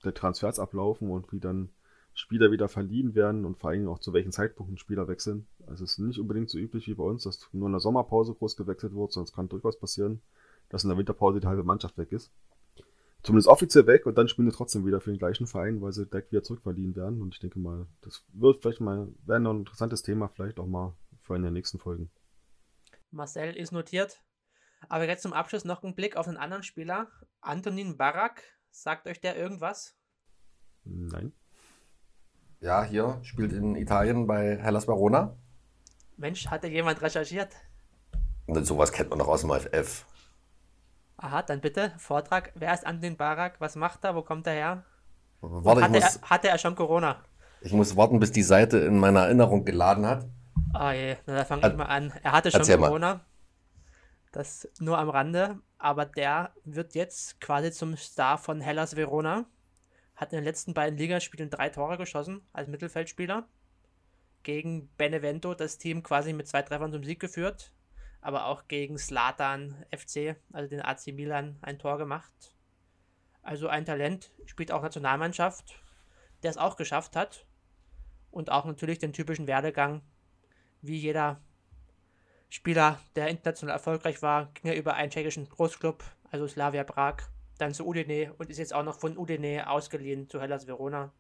der 0.05 0.15
Transfers 0.15 0.59
ablaufen 0.59 1.11
und 1.11 1.31
wie 1.33 1.41
dann 1.41 1.69
Spieler 2.15 2.53
wieder 2.53 2.69
verliehen 2.69 3.15
werden 3.15 3.45
und 3.45 3.59
vor 3.59 3.71
allem 3.71 3.89
auch 3.89 3.99
zu 3.99 4.13
welchen 4.13 4.33
Zeitpunkten 4.33 4.79
Spieler 4.79 5.09
wechseln. 5.09 5.49
Also 5.67 5.85
es 5.85 5.93
ist 5.93 5.99
nicht 5.99 6.21
unbedingt 6.21 6.49
so 6.49 6.59
üblich 6.59 6.87
wie 6.87 6.95
bei 6.95 7.05
uns, 7.05 7.25
dass 7.25 7.49
nur 7.53 7.67
in 7.67 7.73
der 7.73 7.81
Sommerpause 7.81 8.35
groß 8.35 8.57
gewechselt 8.57 8.95
wird, 8.95 9.13
sonst 9.13 9.35
kann 9.35 9.49
durchaus 9.49 9.79
passieren, 9.79 10.23
dass 10.69 10.85
in 10.85 10.91
der 10.91 10.99
Winterpause 10.99 11.41
die 11.41 11.47
halbe 11.47 11.65
Mannschaft 11.65 11.99
weg 11.99 12.13
ist. 12.13 12.33
Zumindest 13.25 13.49
offiziell 13.49 13.87
weg 13.87 14.07
und 14.07 14.17
dann 14.17 14.29
spielen 14.29 14.51
sie 14.51 14.57
trotzdem 14.57 14.87
wieder 14.87 15.01
für 15.01 15.11
den 15.11 15.19
gleichen 15.19 15.47
Verein, 15.47 15.81
weil 15.81 15.93
sie 15.93 16.07
direkt 16.07 16.31
wieder 16.31 16.43
zurückverliehen 16.43 16.95
werden. 16.95 17.21
Und 17.21 17.35
ich 17.35 17.41
denke 17.41 17.59
mal, 17.59 17.87
das 18.03 18.25
wird 18.33 18.61
vielleicht 18.61 18.81
mal, 18.81 19.09
wäre 19.25 19.41
noch 19.41 19.53
ein 19.53 19.61
interessantes 19.61 20.03
Thema, 20.03 20.29
vielleicht 20.29 20.61
auch 20.61 20.67
mal 20.67 20.95
für 21.23 21.35
eine 21.35 21.45
der 21.45 21.53
nächsten 21.53 21.79
Folgen. 21.79 22.11
Marcel 23.11 23.57
ist 23.57 23.73
notiert. 23.73 24.23
Aber 24.89 25.09
jetzt 25.09 25.23
zum 25.23 25.33
Abschluss 25.33 25.65
noch 25.65 25.83
ein 25.83 25.95
Blick 25.95 26.17
auf 26.17 26.29
einen 26.29 26.37
anderen 26.37 26.63
Spieler. 26.63 27.09
Antonin 27.41 27.97
Barak. 27.97 28.43
Sagt 28.71 29.07
euch 29.07 29.21
der 29.21 29.37
irgendwas? 29.37 29.97
Nein. 30.85 31.33
Ja, 32.65 32.83
hier 32.83 33.19
spielt 33.21 33.53
in 33.53 33.77
Italien 33.77 34.27
bei 34.27 34.57
Hellas 34.57 34.89
Verona. 34.89 35.37
Mensch, 36.17 36.47
hatte 36.47 36.67
jemand 36.67 37.03
recherchiert? 37.03 37.51
Und 38.47 38.65
sowas 38.65 38.91
kennt 38.91 39.11
man 39.11 39.19
doch 39.19 39.29
aus 39.29 39.43
dem 39.43 39.51
FF. 39.51 40.07
Aha, 41.19 41.43
dann 41.43 41.61
bitte, 41.61 41.93
Vortrag. 41.99 42.53
Wer 42.55 42.73
ist 42.73 42.87
Antonin 42.87 43.19
Barak? 43.19 43.61
Was 43.61 43.77
macht 43.77 44.03
er? 44.03 44.15
Wo 44.15 44.23
kommt 44.23 44.47
er 44.47 44.55
her? 44.55 44.85
Warte, 45.43 45.81
ich 45.81 45.85
hatte, 45.85 45.93
muss, 45.93 46.17
er, 46.17 46.31
hatte 46.31 46.49
er 46.49 46.57
schon 46.57 46.75
Corona? 46.75 47.19
ich 47.61 47.75
muss 47.75 47.99
warten, 47.99 48.19
bis 48.19 48.33
die 48.33 48.43
Seite 48.43 48.79
in 48.79 48.99
meiner 48.99 49.25
Erinnerung 49.25 49.67
geladen 49.67 50.07
hat. 50.07 50.27
Ah 50.73 50.93
je, 50.93 51.19
na, 51.27 51.35
da 51.37 51.45
fange 51.45 51.69
ich 51.69 51.77
mal 51.77 51.85
an. 51.85 52.15
Er 52.23 52.33
hatte 52.33 52.51
schon 52.51 52.61
Erzähl 52.61 52.79
mal. 52.79 52.87
Corona. 52.87 53.21
Das 54.33 54.71
nur 54.79 54.97
am 54.97 55.11
Rande. 55.11 55.59
Aber 55.77 56.07
der 56.07 56.53
wird 56.65 56.95
jetzt 56.95 57.43
quasi 57.43 57.73
zum 57.73 57.99
Star 57.99 58.39
von 58.39 58.63
Hellas 58.63 58.97
Verona. 58.97 59.45
Hat 60.15 60.33
in 60.33 60.39
den 60.39 60.45
letzten 60.45 60.75
beiden 60.75 60.99
Ligaspielen 60.99 61.51
drei 61.51 61.71
Tore 61.71 61.97
geschossen 61.99 62.43
als 62.53 62.69
Mittelfeldspieler. 62.69 63.49
Gegen 64.43 64.89
Benevento 64.97 65.55
das 65.55 65.79
Team 65.79 66.03
quasi 66.03 66.33
mit 66.33 66.47
zwei 66.47 66.63
Treffern 66.63 66.93
zum 66.93 67.05
Sieg 67.05 67.21
geführt. 67.21 67.73
Aber 68.21 68.47
auch 68.47 68.69
gegen 68.69 68.97
Slatan 68.99 69.85
FC, 69.91 70.37
also 70.53 70.69
den 70.69 70.81
AC 70.81 71.09
Milan, 71.09 71.59
ein 71.63 71.79
Tor 71.79 71.99
gemacht. 71.99 72.55
Also 73.43 73.69
ein 73.69 73.85
Talent, 73.85 74.31
spielt 74.47 74.73
auch 74.73 74.83
Nationalmannschaft, 74.83 75.79
der 76.43 76.51
es 76.51 76.57
auch 76.57 76.77
geschafft 76.77 77.17
hat. 77.17 77.47
Und 78.31 78.51
auch 78.51 78.65
natürlich 78.65 78.99
den 78.99 79.13
typischen 79.13 79.47
Werdegang, 79.47 80.03
wie 80.81 80.97
jeder 80.97 81.41
Spieler, 82.49 83.01
der 83.17 83.29
international 83.29 83.75
erfolgreich 83.75 84.23
war, 84.23 84.51
ging 84.55 84.71
er 84.71 84.77
über 84.77 84.95
einen 84.95 85.11
tschechischen 85.11 85.49
Großclub, 85.49 86.05
also 86.31 86.47
Slavia 86.47 86.85
Prag, 86.85 87.17
dann 87.59 87.75
zu 87.75 87.87
Udine 87.87 88.33
und 88.39 88.51
ist 88.51 88.59
jetzt 88.59 88.75
auch 88.75 88.83
noch 88.83 88.99
von 88.99 89.17
Udine 89.17 89.71
ausgeliehen 89.71 90.29
zu 90.29 90.41
Hellas 90.41 90.67
Verona. 90.67 91.13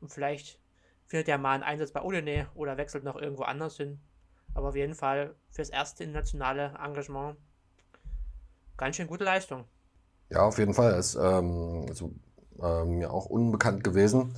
Und 0.00 0.10
vielleicht 0.10 0.58
findet 1.06 1.28
er 1.28 1.38
mal 1.38 1.54
einen 1.54 1.62
Einsatz 1.62 1.92
bei 1.92 2.02
Udine 2.02 2.48
oder 2.54 2.76
wechselt 2.76 3.04
noch 3.04 3.16
irgendwo 3.16 3.42
anders 3.42 3.76
hin. 3.76 4.00
Aber 4.54 4.68
auf 4.68 4.76
jeden 4.76 4.94
Fall 4.94 5.34
fürs 5.50 5.70
erste 5.70 6.04
internationale 6.04 6.74
Engagement 6.82 7.36
ganz 8.76 8.96
schön 8.96 9.06
gute 9.06 9.24
Leistung. 9.24 9.64
Ja, 10.30 10.42
auf 10.42 10.58
jeden 10.58 10.74
Fall. 10.74 10.94
Ist 10.98 11.14
ähm, 11.14 11.86
ähm, 12.62 12.98
mir 12.98 13.12
auch 13.12 13.26
unbekannt 13.26 13.84
gewesen. 13.84 14.34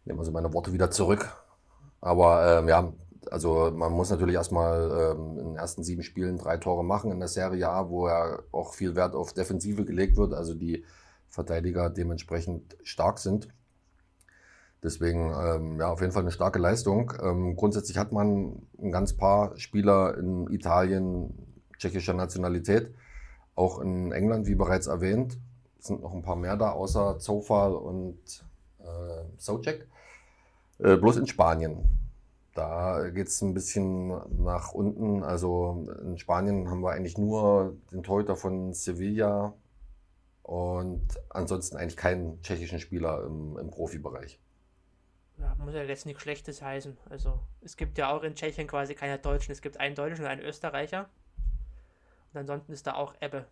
Ich 0.00 0.06
nehme 0.06 0.20
also 0.20 0.32
meine 0.32 0.52
Worte 0.52 0.72
wieder 0.72 0.90
zurück. 0.90 1.36
Aber 2.00 2.58
ähm, 2.58 2.68
ja, 2.68 2.92
also 3.30 3.70
man 3.74 3.92
muss 3.92 4.10
natürlich 4.10 4.34
erstmal 4.34 5.14
ähm, 5.16 5.38
in 5.38 5.44
den 5.46 5.56
ersten 5.56 5.82
sieben 5.84 6.02
Spielen 6.02 6.38
drei 6.38 6.56
Tore 6.56 6.84
machen 6.84 7.10
in 7.10 7.18
der 7.18 7.28
Serie 7.28 7.68
A, 7.68 7.88
wo 7.88 8.08
ja 8.08 8.38
auch 8.52 8.74
viel 8.74 8.96
Wert 8.96 9.14
auf 9.14 9.32
Defensive 9.32 9.84
gelegt 9.84 10.16
wird, 10.16 10.34
also 10.34 10.54
die 10.54 10.84
Verteidiger 11.28 11.90
dementsprechend 11.90 12.76
stark 12.82 13.18
sind. 13.18 13.48
Deswegen, 14.82 15.32
ähm, 15.34 15.80
ja, 15.80 15.88
auf 15.90 16.00
jeden 16.00 16.12
Fall 16.12 16.22
eine 16.22 16.30
starke 16.30 16.58
Leistung. 16.58 17.12
Ähm, 17.22 17.56
grundsätzlich 17.56 17.96
hat 17.96 18.12
man 18.12 18.66
ein 18.78 18.92
ganz 18.92 19.14
paar 19.14 19.56
Spieler 19.56 20.18
in 20.18 20.46
Italien 20.50 21.32
tschechischer 21.78 22.12
Nationalität, 22.12 22.94
auch 23.54 23.80
in 23.80 24.12
England, 24.12 24.46
wie 24.46 24.54
bereits 24.54 24.86
erwähnt. 24.86 25.38
Sind 25.78 26.02
noch 26.02 26.12
ein 26.12 26.22
paar 26.22 26.36
mehr 26.36 26.56
da, 26.56 26.72
außer 26.72 27.18
Zofal 27.18 27.74
und 27.74 28.44
äh, 28.80 29.24
Socek. 29.38 29.88
Äh, 30.78 30.96
bloß 30.96 31.16
in 31.16 31.26
Spanien. 31.26 32.03
Da 32.54 33.10
geht 33.10 33.26
es 33.26 33.42
ein 33.42 33.52
bisschen 33.52 34.08
nach 34.42 34.72
unten. 34.72 35.22
Also 35.22 35.86
in 36.02 36.18
Spanien 36.18 36.70
haben 36.70 36.82
wir 36.82 36.92
eigentlich 36.92 37.18
nur 37.18 37.76
den 37.90 38.02
Torhüter 38.02 38.36
von 38.36 38.72
Sevilla 38.72 39.54
und 40.42 41.06
ansonsten 41.30 41.76
eigentlich 41.76 41.96
keinen 41.96 42.40
tschechischen 42.42 42.78
Spieler 42.78 43.24
im, 43.24 43.58
im 43.58 43.70
Profibereich. 43.70 44.38
Ja, 45.38 45.56
muss 45.58 45.74
ja 45.74 45.82
jetzt 45.82 46.06
nichts 46.06 46.22
Schlechtes 46.22 46.62
heißen. 46.62 46.96
Also, 47.10 47.40
es 47.60 47.76
gibt 47.76 47.98
ja 47.98 48.14
auch 48.14 48.22
in 48.22 48.36
Tschechien 48.36 48.68
quasi 48.68 48.94
keine 48.94 49.18
Deutschen. 49.18 49.50
Es 49.50 49.62
gibt 49.62 49.80
einen 49.80 49.96
Deutschen 49.96 50.24
und 50.24 50.30
einen 50.30 50.42
Österreicher. 50.42 51.08
Und 52.32 52.40
ansonsten 52.40 52.72
ist 52.72 52.86
da 52.86 52.94
auch 52.94 53.14
Ebbe. 53.20 53.46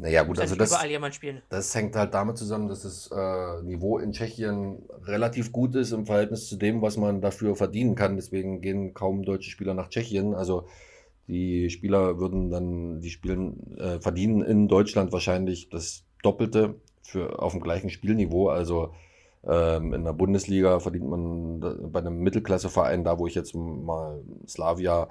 Naja, 0.00 0.22
gut, 0.22 0.38
also 0.38 0.54
das, 0.54 0.70
überall 0.70 0.90
jemand 0.90 1.14
spielen. 1.14 1.42
das 1.48 1.74
hängt 1.74 1.96
halt 1.96 2.14
damit 2.14 2.38
zusammen, 2.38 2.68
dass 2.68 2.82
das 2.82 3.10
äh, 3.12 3.62
Niveau 3.64 3.98
in 3.98 4.12
Tschechien 4.12 4.78
relativ 5.02 5.50
gut 5.50 5.74
ist 5.74 5.90
im 5.90 6.06
Verhältnis 6.06 6.48
zu 6.48 6.56
dem, 6.56 6.82
was 6.82 6.96
man 6.96 7.20
dafür 7.20 7.56
verdienen 7.56 7.96
kann. 7.96 8.14
Deswegen 8.14 8.60
gehen 8.60 8.94
kaum 8.94 9.24
deutsche 9.24 9.50
Spieler 9.50 9.74
nach 9.74 9.88
Tschechien. 9.88 10.34
Also 10.34 10.68
die 11.26 11.68
Spieler 11.70 12.20
würden 12.20 12.48
dann, 12.48 13.00
die 13.00 13.10
spielen, 13.10 13.76
äh, 13.76 14.00
verdienen 14.00 14.42
in 14.42 14.68
Deutschland 14.68 15.10
wahrscheinlich 15.12 15.68
das 15.68 16.04
Doppelte 16.22 16.76
für 17.02 17.42
auf 17.42 17.52
dem 17.52 17.60
gleichen 17.60 17.90
Spielniveau. 17.90 18.50
Also 18.50 18.94
ähm, 19.44 19.94
in 19.94 20.04
der 20.04 20.12
Bundesliga 20.12 20.78
verdient 20.78 21.08
man 21.08 21.90
bei 21.90 21.98
einem 21.98 22.20
Mittelklasseverein, 22.20 23.02
da 23.02 23.18
wo 23.18 23.26
ich 23.26 23.34
jetzt 23.34 23.54
mal 23.54 24.22
Slavia, 24.46 25.08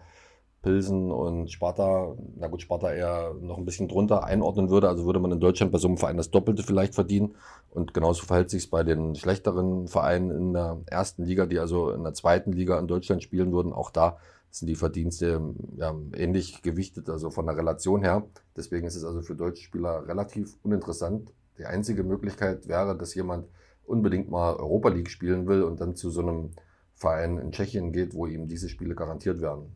Pilsen 0.61 1.11
und 1.11 1.51
Sparta, 1.51 2.15
na 2.35 2.47
gut, 2.47 2.61
Sparta 2.61 2.91
eher 2.91 3.33
noch 3.39 3.57
ein 3.57 3.65
bisschen 3.65 3.87
drunter 3.87 4.23
einordnen 4.23 4.69
würde. 4.69 4.89
Also 4.89 5.05
würde 5.05 5.19
man 5.19 5.31
in 5.31 5.39
Deutschland 5.39 5.71
bei 5.71 5.77
so 5.77 5.87
einem 5.87 5.97
Verein 5.97 6.17
das 6.17 6.31
Doppelte 6.31 6.63
vielleicht 6.63 6.95
verdienen. 6.95 7.35
Und 7.69 7.93
genauso 7.93 8.25
verhält 8.25 8.49
sich 8.49 8.63
es 8.63 8.69
bei 8.69 8.83
den 8.83 9.15
schlechteren 9.15 9.87
Vereinen 9.87 10.31
in 10.31 10.53
der 10.53 10.81
ersten 10.87 11.23
Liga, 11.23 11.45
die 11.45 11.59
also 11.59 11.91
in 11.91 12.03
der 12.03 12.13
zweiten 12.13 12.51
Liga 12.51 12.79
in 12.79 12.87
Deutschland 12.87 13.23
spielen 13.23 13.53
würden. 13.53 13.71
Auch 13.71 13.91
da 13.91 14.17
sind 14.49 14.67
die 14.67 14.75
Verdienste 14.75 15.41
ja, 15.75 15.95
ähnlich 16.15 16.61
gewichtet, 16.61 17.09
also 17.09 17.29
von 17.29 17.45
der 17.45 17.57
Relation 17.57 18.01
her. 18.01 18.25
Deswegen 18.55 18.87
ist 18.87 18.95
es 18.95 19.03
also 19.03 19.21
für 19.21 19.35
deutsche 19.35 19.63
Spieler 19.63 20.07
relativ 20.07 20.57
uninteressant. 20.63 21.31
Die 21.59 21.65
einzige 21.65 22.03
Möglichkeit 22.03 22.67
wäre, 22.67 22.97
dass 22.97 23.15
jemand 23.15 23.47
unbedingt 23.85 24.29
mal 24.29 24.55
Europa 24.55 24.89
League 24.89 25.09
spielen 25.09 25.47
will 25.47 25.63
und 25.63 25.79
dann 25.79 25.95
zu 25.95 26.09
so 26.09 26.21
einem 26.21 26.51
Verein 26.93 27.37
in 27.37 27.51
Tschechien 27.51 27.91
geht, 27.91 28.13
wo 28.13 28.25
ihm 28.25 28.47
diese 28.47 28.69
Spiele 28.69 28.95
garantiert 28.95 29.39
werden. 29.39 29.71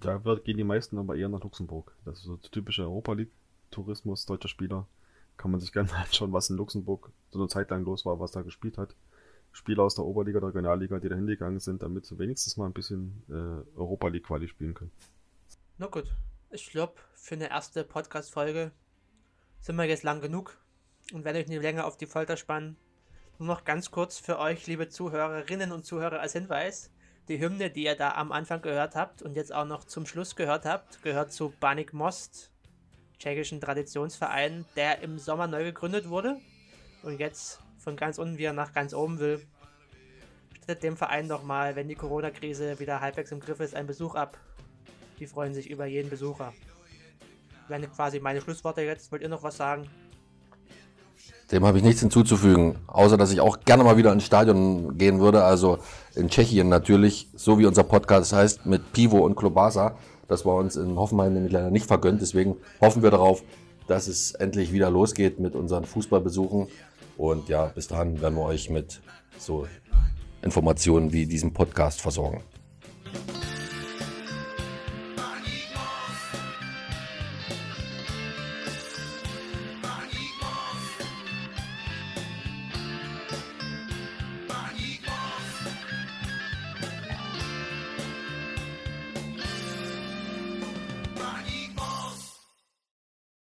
Da 0.00 0.24
wird, 0.24 0.44
gehen 0.44 0.56
die 0.56 0.64
meisten 0.64 0.98
aber 0.98 1.16
eher 1.16 1.28
nach 1.28 1.42
Luxemburg. 1.42 1.92
Das 2.04 2.18
ist 2.18 2.24
so 2.24 2.36
der 2.36 2.50
typische 2.50 2.82
Europa 2.82 3.12
League-Tourismus 3.12 4.26
deutscher 4.26 4.48
Spieler. 4.48 4.86
Kann 5.36 5.50
man 5.50 5.60
sich 5.60 5.72
gerne 5.74 5.92
anschauen, 5.94 6.32
was 6.32 6.50
in 6.50 6.56
Luxemburg 6.56 7.10
so 7.30 7.38
eine 7.38 7.48
Zeit 7.48 7.70
lang 7.70 7.84
los 7.84 8.04
war, 8.04 8.20
was 8.20 8.32
da 8.32 8.42
gespielt 8.42 8.78
hat. 8.78 8.94
Spieler 9.52 9.82
aus 9.82 9.94
der 9.94 10.04
Oberliga, 10.04 10.40
der 10.40 10.48
Regionalliga, 10.48 10.98
die 10.98 11.08
da 11.08 11.16
hingegangen 11.16 11.58
sind, 11.58 11.82
damit 11.82 12.06
sie 12.06 12.18
wenigstens 12.18 12.56
mal 12.56 12.66
ein 12.66 12.72
bisschen 12.72 13.22
äh, 13.28 13.78
Europa 13.78 14.08
League 14.08 14.24
Quali 14.24 14.46
spielen 14.46 14.74
können. 14.74 14.92
Na 15.78 15.86
gut, 15.86 16.12
ich 16.50 16.70
glaube, 16.70 16.94
für 17.14 17.34
eine 17.34 17.50
erste 17.50 17.84
Podcast-Folge 17.84 18.72
sind 19.60 19.76
wir 19.76 19.84
jetzt 19.84 20.02
lang 20.02 20.20
genug 20.20 20.58
und 21.12 21.24
werde 21.24 21.38
euch 21.38 21.48
nicht 21.48 21.62
länger 21.62 21.86
auf 21.86 21.96
die 21.96 22.06
Folter 22.06 22.36
spannen. 22.36 22.76
Nur 23.38 23.48
noch 23.48 23.64
ganz 23.64 23.90
kurz 23.90 24.18
für 24.18 24.38
euch, 24.38 24.66
liebe 24.66 24.88
Zuhörerinnen 24.88 25.72
und 25.72 25.84
Zuhörer, 25.84 26.20
als 26.20 26.32
Hinweis. 26.32 26.90
Die 27.28 27.38
Hymne, 27.38 27.68
die 27.68 27.84
ihr 27.84 27.94
da 27.94 28.12
am 28.12 28.32
Anfang 28.32 28.62
gehört 28.62 28.96
habt 28.96 29.20
und 29.20 29.36
jetzt 29.36 29.52
auch 29.52 29.66
noch 29.66 29.84
zum 29.84 30.06
Schluss 30.06 30.34
gehört 30.34 30.64
habt, 30.64 31.02
gehört 31.02 31.30
zu 31.30 31.52
Banik 31.60 31.92
Most, 31.92 32.50
tschechischen 33.18 33.60
Traditionsverein, 33.60 34.64
der 34.76 35.02
im 35.02 35.18
Sommer 35.18 35.46
neu 35.46 35.64
gegründet 35.64 36.08
wurde 36.08 36.40
und 37.02 37.20
jetzt 37.20 37.60
von 37.76 37.96
ganz 37.96 38.16
unten 38.16 38.38
wieder 38.38 38.54
nach 38.54 38.72
ganz 38.72 38.94
oben 38.94 39.18
will. 39.18 39.46
Stattet 40.56 40.82
dem 40.82 40.96
Verein 40.96 41.28
doch 41.28 41.42
mal, 41.42 41.76
wenn 41.76 41.88
die 41.88 41.94
Corona-Krise 41.96 42.80
wieder 42.80 43.02
halbwegs 43.02 43.30
im 43.30 43.40
Griff 43.40 43.60
ist, 43.60 43.74
einen 43.74 43.86
Besuch 43.86 44.14
ab. 44.14 44.38
Die 45.18 45.26
freuen 45.26 45.52
sich 45.52 45.68
über 45.68 45.84
jeden 45.84 46.08
Besucher. 46.08 46.54
Wären 47.68 47.90
quasi 47.92 48.20
meine 48.20 48.40
Schlussworte 48.40 48.80
jetzt. 48.80 49.12
Wollt 49.12 49.20
ihr 49.20 49.28
noch 49.28 49.42
was 49.42 49.58
sagen? 49.58 49.90
Dem 51.50 51.64
habe 51.64 51.78
ich 51.78 51.84
nichts 51.84 52.00
hinzuzufügen, 52.00 52.76
außer 52.86 53.16
dass 53.16 53.32
ich 53.32 53.40
auch 53.40 53.60
gerne 53.60 53.82
mal 53.82 53.96
wieder 53.96 54.12
ins 54.12 54.24
Stadion 54.24 54.98
gehen 54.98 55.18
würde. 55.18 55.44
Also 55.44 55.78
in 56.14 56.28
Tschechien 56.28 56.68
natürlich, 56.68 57.28
so 57.34 57.58
wie 57.58 57.64
unser 57.64 57.84
Podcast 57.84 58.34
heißt, 58.34 58.66
mit 58.66 58.92
Pivo 58.92 59.18
und 59.18 59.34
Klobasa. 59.34 59.96
Das 60.28 60.44
war 60.44 60.56
uns 60.56 60.76
in 60.76 60.96
Hoffenheim 60.96 61.32
nämlich 61.32 61.52
leider 61.52 61.70
nicht 61.70 61.86
vergönnt. 61.86 62.20
Deswegen 62.20 62.56
hoffen 62.82 63.02
wir 63.02 63.10
darauf, 63.10 63.42
dass 63.86 64.08
es 64.08 64.32
endlich 64.32 64.72
wieder 64.72 64.90
losgeht 64.90 65.40
mit 65.40 65.54
unseren 65.54 65.86
Fußballbesuchen. 65.86 66.68
Und 67.16 67.48
ja, 67.48 67.66
bis 67.66 67.88
dahin 67.88 68.20
werden 68.20 68.34
wir 68.34 68.44
euch 68.44 68.68
mit 68.68 69.00
so 69.38 69.66
Informationen 70.42 71.12
wie 71.12 71.24
diesem 71.24 71.54
Podcast 71.54 72.02
versorgen. 72.02 72.42